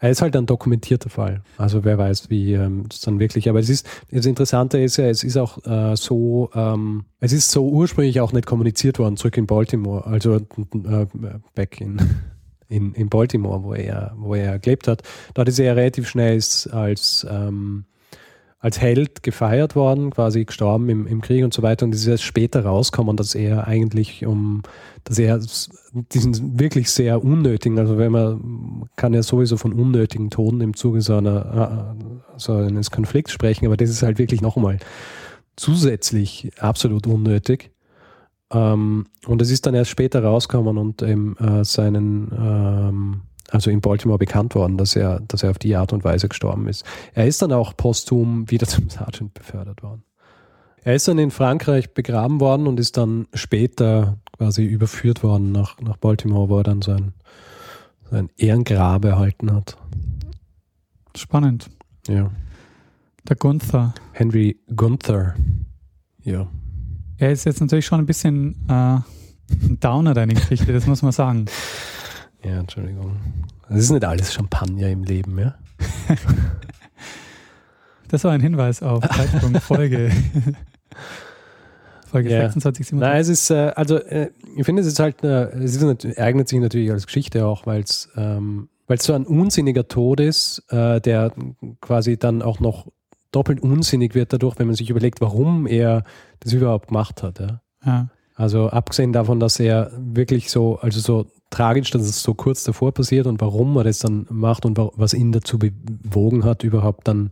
er 0.00 0.10
ist 0.10 0.22
halt 0.22 0.34
ein 0.34 0.46
dokumentierter 0.46 1.10
Fall. 1.10 1.42
Also 1.58 1.84
wer 1.84 1.98
weiß, 1.98 2.30
wie 2.30 2.54
ähm, 2.54 2.86
das 2.88 3.00
dann 3.02 3.20
wirklich. 3.20 3.48
Aber 3.48 3.60
es 3.60 3.68
ist 3.68 3.86
das 4.10 4.26
Interessante 4.26 4.78
ist 4.78 4.96
ja, 4.96 5.08
es 5.08 5.22
ist 5.22 5.36
auch 5.36 5.64
äh, 5.64 5.94
so, 5.94 6.50
ähm, 6.54 7.04
es 7.20 7.32
ist 7.32 7.50
so 7.50 7.68
ursprünglich 7.68 8.20
auch 8.20 8.32
nicht 8.32 8.46
kommuniziert 8.46 8.98
worden 8.98 9.16
zurück 9.16 9.36
in 9.36 9.46
Baltimore, 9.46 10.06
also 10.06 10.36
äh, 10.36 11.06
back 11.54 11.80
in 11.80 11.98
in, 12.70 12.94
in 12.94 13.08
Baltimore, 13.08 13.64
wo 13.64 13.74
er, 13.74 14.14
wo 14.16 14.34
er 14.34 14.58
gelebt 14.58 14.86
hat. 14.88 15.02
Dort 15.34 15.48
ist 15.48 15.58
er 15.58 15.76
relativ 15.76 16.08
schnell 16.08 16.36
als, 16.36 17.26
ähm, 17.28 17.84
als 18.60 18.78
Held 18.78 19.22
gefeiert 19.22 19.74
worden, 19.74 20.10
quasi 20.10 20.44
gestorben 20.44 20.90
im, 20.90 21.06
im 21.06 21.22
Krieg 21.22 21.42
und 21.44 21.54
so 21.54 21.62
weiter. 21.62 21.86
Und 21.86 21.94
es 21.94 22.02
ist 22.02 22.06
erst 22.06 22.24
später 22.24 22.64
rausgekommen, 22.64 23.16
dass 23.16 23.34
er 23.34 23.66
eigentlich 23.66 24.26
um, 24.26 24.62
dass 25.04 25.18
er 25.18 25.40
diesen 26.12 26.60
wirklich 26.60 26.90
sehr 26.90 27.24
unnötigen, 27.24 27.78
also 27.78 27.96
wenn 27.96 28.12
man 28.12 28.88
kann 28.96 29.14
ja 29.14 29.22
sowieso 29.22 29.56
von 29.56 29.72
unnötigen 29.72 30.28
Toten 30.28 30.60
im 30.60 30.76
Zuge 30.76 31.00
so, 31.00 31.16
einer, 31.16 31.96
äh, 31.96 32.14
so 32.36 32.52
eines 32.52 32.90
Konflikts 32.90 33.32
sprechen, 33.32 33.64
aber 33.64 33.78
das 33.78 33.88
ist 33.88 34.02
halt 34.02 34.18
wirklich 34.18 34.42
nochmal 34.42 34.78
zusätzlich 35.56 36.50
absolut 36.60 37.06
unnötig. 37.06 37.70
Ähm, 38.52 39.06
und 39.26 39.40
es 39.40 39.50
ist 39.50 39.64
dann 39.64 39.74
erst 39.74 39.90
später 39.90 40.22
rausgekommen 40.22 40.76
und 40.76 41.02
eben 41.02 41.36
äh, 41.38 41.64
seinen, 41.64 42.30
ähm, 42.38 43.22
also 43.50 43.70
in 43.70 43.80
Baltimore 43.80 44.18
bekannt 44.18 44.54
worden, 44.54 44.76
dass 44.76 44.96
er, 44.96 45.20
dass 45.20 45.42
er 45.42 45.50
auf 45.50 45.58
die 45.58 45.76
Art 45.76 45.92
und 45.92 46.04
Weise 46.04 46.28
gestorben 46.28 46.68
ist. 46.68 46.84
Er 47.14 47.26
ist 47.26 47.42
dann 47.42 47.52
auch 47.52 47.76
posthum 47.76 48.50
wieder 48.50 48.66
zum 48.68 48.88
Sergeant 48.88 49.34
befördert 49.34 49.82
worden. 49.82 50.04
Er 50.82 50.94
ist 50.94 51.06
dann 51.08 51.18
in 51.18 51.30
Frankreich 51.30 51.92
begraben 51.92 52.40
worden 52.40 52.66
und 52.66 52.80
ist 52.80 52.96
dann 52.96 53.26
später 53.34 54.16
quasi 54.36 54.64
überführt 54.64 55.22
worden 55.22 55.52
nach, 55.52 55.78
nach 55.80 55.98
Baltimore, 55.98 56.48
wo 56.48 56.58
er 56.58 56.62
dann 56.62 56.80
sein, 56.80 57.12
sein 58.10 58.30
Ehrengrab 58.38 59.04
erhalten 59.04 59.52
hat. 59.52 59.76
Spannend. 61.14 61.68
Ja. 62.08 62.30
Der 63.28 63.36
Gunther. 63.36 63.92
Henry 64.12 64.58
Gunther. 64.74 65.34
Ja. 66.22 66.48
Er 67.18 67.32
ist 67.32 67.44
jetzt 67.44 67.60
natürlich 67.60 67.84
schon 67.84 68.00
ein 68.00 68.06
bisschen 68.06 68.56
äh, 68.68 69.00
ein 69.50 69.78
Downer, 69.80 70.14
deine 70.14 70.32
Geschichte, 70.34 70.72
das 70.72 70.86
muss 70.86 71.02
man 71.02 71.12
sagen. 71.12 71.44
Ja, 72.44 72.60
Entschuldigung. 72.60 73.16
Es 73.68 73.84
ist 73.84 73.90
nicht 73.90 74.04
alles 74.04 74.32
Champagner 74.32 74.88
im 74.88 75.04
Leben, 75.04 75.38
ja? 75.38 75.54
das 78.08 78.24
war 78.24 78.32
ein 78.32 78.40
Hinweis 78.40 78.82
auf 78.82 79.06
Zeitpunkt 79.08 79.62
Folge. 79.62 80.10
Folge 82.06 82.30
ja. 82.30 82.40
26, 82.40 82.88
27. 82.88 82.92
Nein, 82.98 83.20
es 83.20 83.28
ist, 83.28 83.50
äh, 83.50 83.72
also 83.76 83.96
äh, 83.96 84.30
ich 84.56 84.64
finde, 84.64 84.82
es 84.82 84.88
ist 84.88 84.98
halt, 84.98 85.22
äh, 85.22 85.50
es 85.50 85.76
ist, 85.76 86.18
eignet 86.18 86.48
sich 86.48 86.58
natürlich 86.58 86.90
als 86.90 87.06
Geschichte 87.06 87.46
auch, 87.46 87.66
weil 87.66 87.82
es 87.82 88.08
ähm, 88.16 88.68
weil 88.90 88.96
es 88.96 89.04
so 89.04 89.12
ein 89.12 89.24
unsinniger 89.24 89.86
Tod 89.86 90.18
ist, 90.18 90.64
äh, 90.70 91.00
der 91.00 91.32
quasi 91.80 92.16
dann 92.16 92.42
auch 92.42 92.58
noch 92.58 92.88
doppelt 93.30 93.60
unsinnig 93.60 94.16
wird 94.16 94.32
dadurch, 94.32 94.58
wenn 94.58 94.66
man 94.66 94.74
sich 94.74 94.90
überlegt, 94.90 95.20
warum 95.20 95.68
er 95.68 96.02
das 96.40 96.52
überhaupt 96.52 96.88
gemacht 96.88 97.22
hat. 97.22 97.38
Ja. 97.38 97.60
ja. 97.86 98.08
Also 98.34 98.68
abgesehen 98.68 99.12
davon, 99.12 99.38
dass 99.38 99.60
er 99.60 99.92
wirklich 99.96 100.50
so, 100.50 100.80
also 100.80 100.98
so 100.98 101.26
tragisch, 101.50 101.90
dass 101.90 102.02
es 102.02 102.22
so 102.22 102.34
kurz 102.34 102.64
davor 102.64 102.92
passiert 102.92 103.26
und 103.26 103.40
warum 103.40 103.76
er 103.76 103.84
das 103.84 103.98
dann 103.98 104.26
macht 104.30 104.64
und 104.64 104.78
was 104.78 105.14
ihn 105.14 105.32
dazu 105.32 105.58
bewogen 105.58 106.44
hat, 106.44 106.64
überhaupt 106.64 107.08
dann 107.08 107.30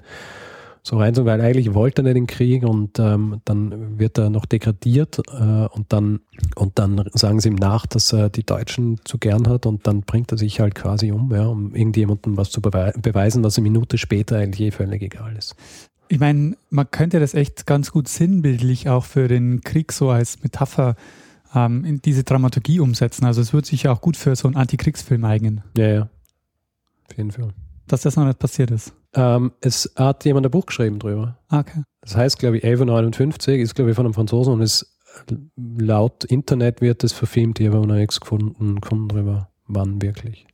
so 0.83 0.97
rein, 0.99 1.15
weil 1.17 1.41
eigentlich 1.41 1.75
wollte 1.75 2.03
er 2.03 2.05
nicht 2.05 2.17
den 2.17 2.27
Krieg 2.27 2.65
und 2.65 2.99
ähm, 2.99 3.41
dann 3.45 3.99
wird 3.99 4.19
er 4.19 4.31
noch 4.31 4.47
degradiert 4.47 5.19
äh, 5.19 5.67
und 5.67 5.93
dann 5.93 6.21
und 6.57 6.79
dann 6.79 7.05
sagen 7.13 7.41
sie 7.41 7.49
ihm 7.49 7.57
nach, 7.57 7.87
dass 7.87 8.13
er 8.13 8.31
die 8.31 8.45
Deutschen 8.45 8.99
zu 9.05 9.19
gern 9.19 9.49
hat 9.49 9.67
und 9.67 9.87
dann 9.87 10.01
bringt 10.03 10.33
er 10.33 10.39
sich 10.39 10.61
halt 10.61 10.75
quasi 10.75 11.13
um, 11.13 11.31
ja, 11.33 11.47
um 11.47 11.75
irgendjemandem 11.75 12.37
was 12.37 12.51
zu 12.51 12.63
beweisen, 12.63 13.45
was 13.45 13.59
eine 13.59 13.69
Minute 13.69 13.99
später 13.99 14.39
eigentlich 14.39 14.69
eh 14.69 14.71
völlig 14.71 15.03
egal 15.03 15.37
ist. 15.37 15.55
Ich 16.09 16.21
meine, 16.21 16.57
man 16.71 16.91
könnte 16.91 17.21
das 17.21 17.35
echt 17.35 17.67
ganz 17.67 17.93
gut 17.93 18.09
sinnbildlich 18.09 18.89
auch 18.89 19.05
für 19.05 19.29
den 19.29 19.61
Krieg 19.61 19.93
so 19.93 20.09
als 20.09 20.43
Metapher 20.43 20.97
ähm, 21.55 21.85
in 21.85 22.01
diese 22.03 22.25
Dramaturgie 22.25 22.81
umsetzen. 22.81 23.25
Also 23.25 23.41
es 23.41 23.53
würde 23.53 23.67
sich 23.67 23.85
ja 23.85 23.93
auch 23.93 24.01
gut 24.01 24.17
für 24.17 24.35
so 24.37 24.49
einen 24.49 24.57
Antikriegsfilm 24.57 25.25
eignen. 25.25 25.63
Ja, 25.77 25.89
ja. 25.89 26.09
Auf 27.11 27.17
jeden 27.17 27.31
Fall. 27.31 27.53
Dass 27.87 28.03
das 28.03 28.17
noch 28.17 28.27
nicht 28.27 28.39
passiert 28.39 28.71
ist. 28.71 28.93
Ähm, 29.15 29.53
es 29.61 29.93
hat 29.97 30.25
jemand 30.25 30.47
ein 30.47 30.51
Buch 30.51 30.67
geschrieben 30.67 30.99
drüber. 30.99 31.39
Ah, 31.49 31.61
okay. 31.61 31.83
Das 32.03 32.17
heißt, 32.17 32.39
glaube 32.39 32.59
ich, 32.59 32.65
Ava 32.65 32.85
59 32.85 33.61
ist, 33.61 33.75
glaube 33.75 33.91
ich, 33.91 33.97
von 33.97 34.07
einem 34.07 34.15
Franzosen 34.15 34.53
und 34.53 34.61
es 34.61 34.99
laut 35.57 36.25
Internet 36.25 36.81
wird 36.81 37.05
es 37.05 37.13
verfilmt, 37.13 37.61
ich 37.61 37.69
habe 37.69 37.87
noch 37.87 37.95
nichts 37.95 38.21
gefunden, 38.21 38.81
gefunden 38.81 39.09
drüber, 39.09 39.49
wann 39.67 40.01
wirklich. 40.03 40.47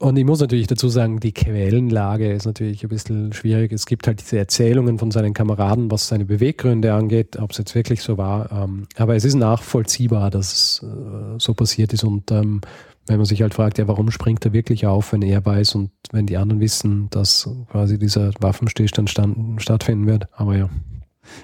Und 0.00 0.16
ich 0.16 0.24
muss 0.24 0.40
natürlich 0.40 0.66
dazu 0.66 0.88
sagen, 0.88 1.20
die 1.20 1.32
Quellenlage 1.32 2.32
ist 2.32 2.46
natürlich 2.46 2.82
ein 2.82 2.88
bisschen 2.88 3.34
schwierig. 3.34 3.70
Es 3.70 3.84
gibt 3.84 4.06
halt 4.06 4.22
diese 4.22 4.38
Erzählungen 4.38 4.98
von 4.98 5.10
seinen 5.10 5.34
Kameraden, 5.34 5.90
was 5.90 6.08
seine 6.08 6.24
Beweggründe 6.24 6.94
angeht, 6.94 7.36
ob 7.38 7.50
es 7.50 7.58
jetzt 7.58 7.74
wirklich 7.74 8.02
so 8.02 8.16
war. 8.16 8.50
Ähm, 8.50 8.86
aber 8.96 9.14
es 9.14 9.26
ist 9.26 9.34
nachvollziehbar, 9.34 10.30
dass 10.30 10.54
es 10.54 10.82
äh, 10.82 11.38
so 11.38 11.52
passiert 11.52 11.92
ist. 11.92 12.02
Und 12.02 12.30
ähm, 12.30 12.62
wenn 13.08 13.18
man 13.18 13.26
sich 13.26 13.42
halt 13.42 13.52
fragt, 13.52 13.76
ja, 13.76 13.88
warum 13.88 14.10
springt 14.10 14.42
er 14.46 14.54
wirklich 14.54 14.86
auf, 14.86 15.12
wenn 15.12 15.20
er 15.20 15.44
weiß 15.44 15.74
und 15.74 15.90
wenn 16.12 16.24
die 16.24 16.38
anderen 16.38 16.62
wissen, 16.62 17.08
dass 17.10 17.46
quasi 17.70 17.98
dieser 17.98 18.30
Waffenstillstand 18.40 19.10
stand, 19.10 19.60
stattfinden 19.60 20.06
wird. 20.06 20.28
Aber 20.32 20.56
ja. 20.56 20.70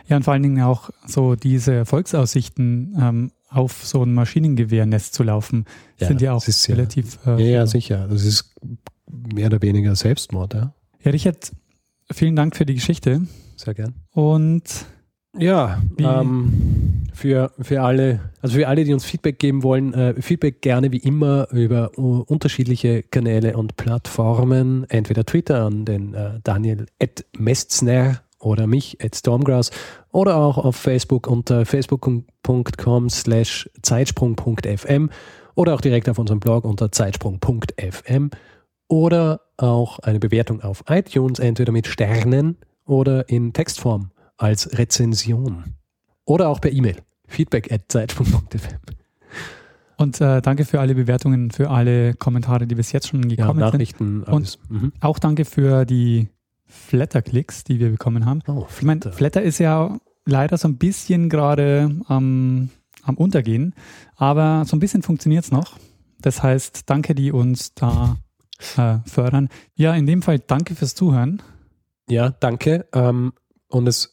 Ja, 0.08 0.16
und 0.16 0.22
vor 0.22 0.32
allen 0.32 0.42
Dingen 0.42 0.62
auch 0.62 0.88
so 1.06 1.34
diese 1.34 1.74
Erfolgsaussichten 1.74 2.96
ähm, 2.98 3.30
auf 3.48 3.84
so 3.84 4.02
ein 4.02 4.14
Maschinengewehrnest 4.14 5.14
zu 5.14 5.22
laufen, 5.22 5.64
ja, 5.98 6.08
sind 6.08 6.20
ja 6.20 6.32
auch 6.32 6.44
relativ. 6.68 7.18
Ja, 7.24 7.38
äh, 7.38 7.52
ja, 7.52 7.66
sicher. 7.66 8.06
Das 8.08 8.24
ist 8.24 8.54
mehr 9.06 9.46
oder 9.46 9.62
weniger 9.62 9.94
Selbstmord, 9.94 10.54
ja. 10.54 10.74
Ja, 11.02 11.10
Richard, 11.10 11.52
vielen 12.12 12.36
Dank 12.36 12.56
für 12.56 12.66
die 12.66 12.74
Geschichte. 12.74 13.22
Sehr 13.56 13.74
gern. 13.74 13.94
Und 14.12 14.86
ja, 15.38 15.82
ähm, 15.98 17.04
für, 17.12 17.52
für 17.60 17.82
alle, 17.82 18.20
also 18.40 18.56
für 18.56 18.68
alle, 18.68 18.84
die 18.84 18.92
uns 18.92 19.04
Feedback 19.04 19.38
geben 19.38 19.62
wollen, 19.62 19.92
äh, 19.94 20.20
Feedback 20.20 20.62
gerne 20.62 20.92
wie 20.92 20.98
immer 20.98 21.48
über 21.52 21.90
uh, 21.98 22.24
unterschiedliche 22.26 23.02
Kanäle 23.02 23.56
und 23.56 23.76
Plattformen, 23.76 24.88
entweder 24.88 25.24
Twitter 25.24 25.64
an 25.64 25.84
den 25.84 26.14
äh, 26.14 26.40
Daniel 26.42 26.86
Mestner 27.36 28.22
oder 28.38 28.66
mich 28.66 28.98
at 29.02 29.16
Stormgrass 29.16 29.70
oder 30.12 30.36
auch 30.36 30.58
auf 30.58 30.76
Facebook 30.76 31.26
unter 31.26 31.64
facebook.com 31.64 33.10
slash 33.10 33.68
zeitsprung.fm 33.82 35.10
oder 35.54 35.74
auch 35.74 35.80
direkt 35.80 36.08
auf 36.08 36.18
unserem 36.18 36.40
Blog 36.40 36.64
unter 36.64 36.92
zeitsprung.fm 36.92 38.30
oder 38.88 39.40
auch 39.56 39.98
eine 40.00 40.20
Bewertung 40.20 40.62
auf 40.62 40.84
iTunes, 40.88 41.38
entweder 41.38 41.72
mit 41.72 41.86
Sternen 41.86 42.58
oder 42.84 43.28
in 43.28 43.52
Textform 43.52 44.10
als 44.36 44.78
Rezension 44.78 45.74
oder 46.24 46.48
auch 46.48 46.60
per 46.60 46.72
E-Mail. 46.72 46.96
Feedback 47.26 47.72
at 47.72 47.82
zeitsprung.fm. 47.88 48.78
Und 49.96 50.20
äh, 50.20 50.42
danke 50.42 50.64
für 50.64 50.78
alle 50.80 50.94
Bewertungen, 50.94 51.50
für 51.50 51.70
alle 51.70 52.14
Kommentare, 52.14 52.66
die 52.66 52.74
bis 52.74 52.92
jetzt 52.92 53.08
schon 53.08 53.28
gekommen 53.28 53.60
ja, 53.60 53.66
Nachrichten, 53.66 54.24
sind. 54.24 54.28
Alles. 54.28 54.58
Und 54.68 54.82
mhm. 54.82 54.92
auch 55.00 55.18
danke 55.18 55.44
für 55.44 55.86
die 55.86 56.28
Flatter-Klicks, 56.66 57.64
die 57.64 57.78
wir 57.78 57.90
bekommen 57.90 58.26
haben. 58.26 58.42
Oh, 58.46 58.66
Flatter. 58.66 58.76
Ich 58.76 58.82
meine, 58.82 59.12
Flatter 59.12 59.42
ist 59.42 59.58
ja 59.58 59.98
leider 60.24 60.58
so 60.58 60.68
ein 60.68 60.76
bisschen 60.76 61.28
gerade 61.28 61.90
am, 62.06 62.70
am 63.02 63.16
Untergehen, 63.16 63.74
aber 64.16 64.64
so 64.66 64.76
ein 64.76 64.80
bisschen 64.80 65.02
funktioniert 65.02 65.44
es 65.44 65.52
noch. 65.52 65.78
Das 66.20 66.42
heißt, 66.42 66.88
danke, 66.90 67.14
die 67.14 67.32
uns 67.32 67.74
da 67.74 68.16
äh, 68.76 68.98
fördern. 69.06 69.48
Ja, 69.74 69.94
in 69.94 70.06
dem 70.06 70.22
Fall 70.22 70.38
danke 70.38 70.74
fürs 70.74 70.94
Zuhören. 70.94 71.42
Ja, 72.08 72.30
danke. 72.30 72.86
Ähm, 72.92 73.32
und 73.68 73.86
es, 73.86 74.12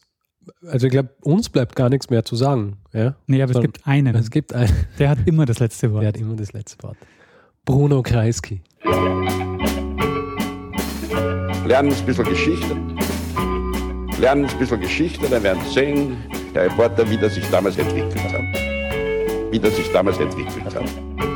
also 0.66 0.86
ich 0.86 0.92
glaube, 0.92 1.10
uns 1.22 1.48
bleibt 1.48 1.76
gar 1.76 1.88
nichts 1.88 2.10
mehr 2.10 2.24
zu 2.24 2.36
sagen. 2.36 2.78
Ja? 2.92 3.16
Nee, 3.26 3.42
aber 3.42 3.52
Sondern, 3.52 3.70
es 3.70 3.74
gibt 3.74 3.86
einen. 3.86 4.14
Es 4.16 4.30
gibt 4.30 4.54
einen. 4.54 4.72
Der 4.98 5.08
hat 5.10 5.18
immer 5.26 5.46
das 5.46 5.58
letzte 5.58 5.92
Wort. 5.92 6.02
Der 6.02 6.08
hat 6.08 6.16
immer 6.16 6.36
das 6.36 6.52
letzte 6.52 6.82
Wort. 6.82 6.96
Bruno 7.64 8.02
Kreisky 8.02 8.62
lernen 11.66 11.92
ein 11.92 12.06
bisschen 12.06 12.24
Geschichte. 12.24 12.76
Lernen 14.18 14.46
ein 14.46 14.58
bisschen 14.58 14.80
Geschichte, 14.80 15.26
dann 15.28 15.42
werden 15.42 15.62
Sie 15.66 15.74
sehen, 15.74 16.16
der 16.54 16.64
Reporter, 16.64 17.08
wie 17.10 17.16
das 17.16 17.34
sich 17.34 17.44
damals 17.50 17.76
entwickelt 17.78 18.32
hat. 18.32 18.42
Wie 19.50 19.58
das 19.58 19.74
sich 19.76 19.90
damals 19.92 20.18
entwickelt 20.18 20.74
hat. 20.74 21.33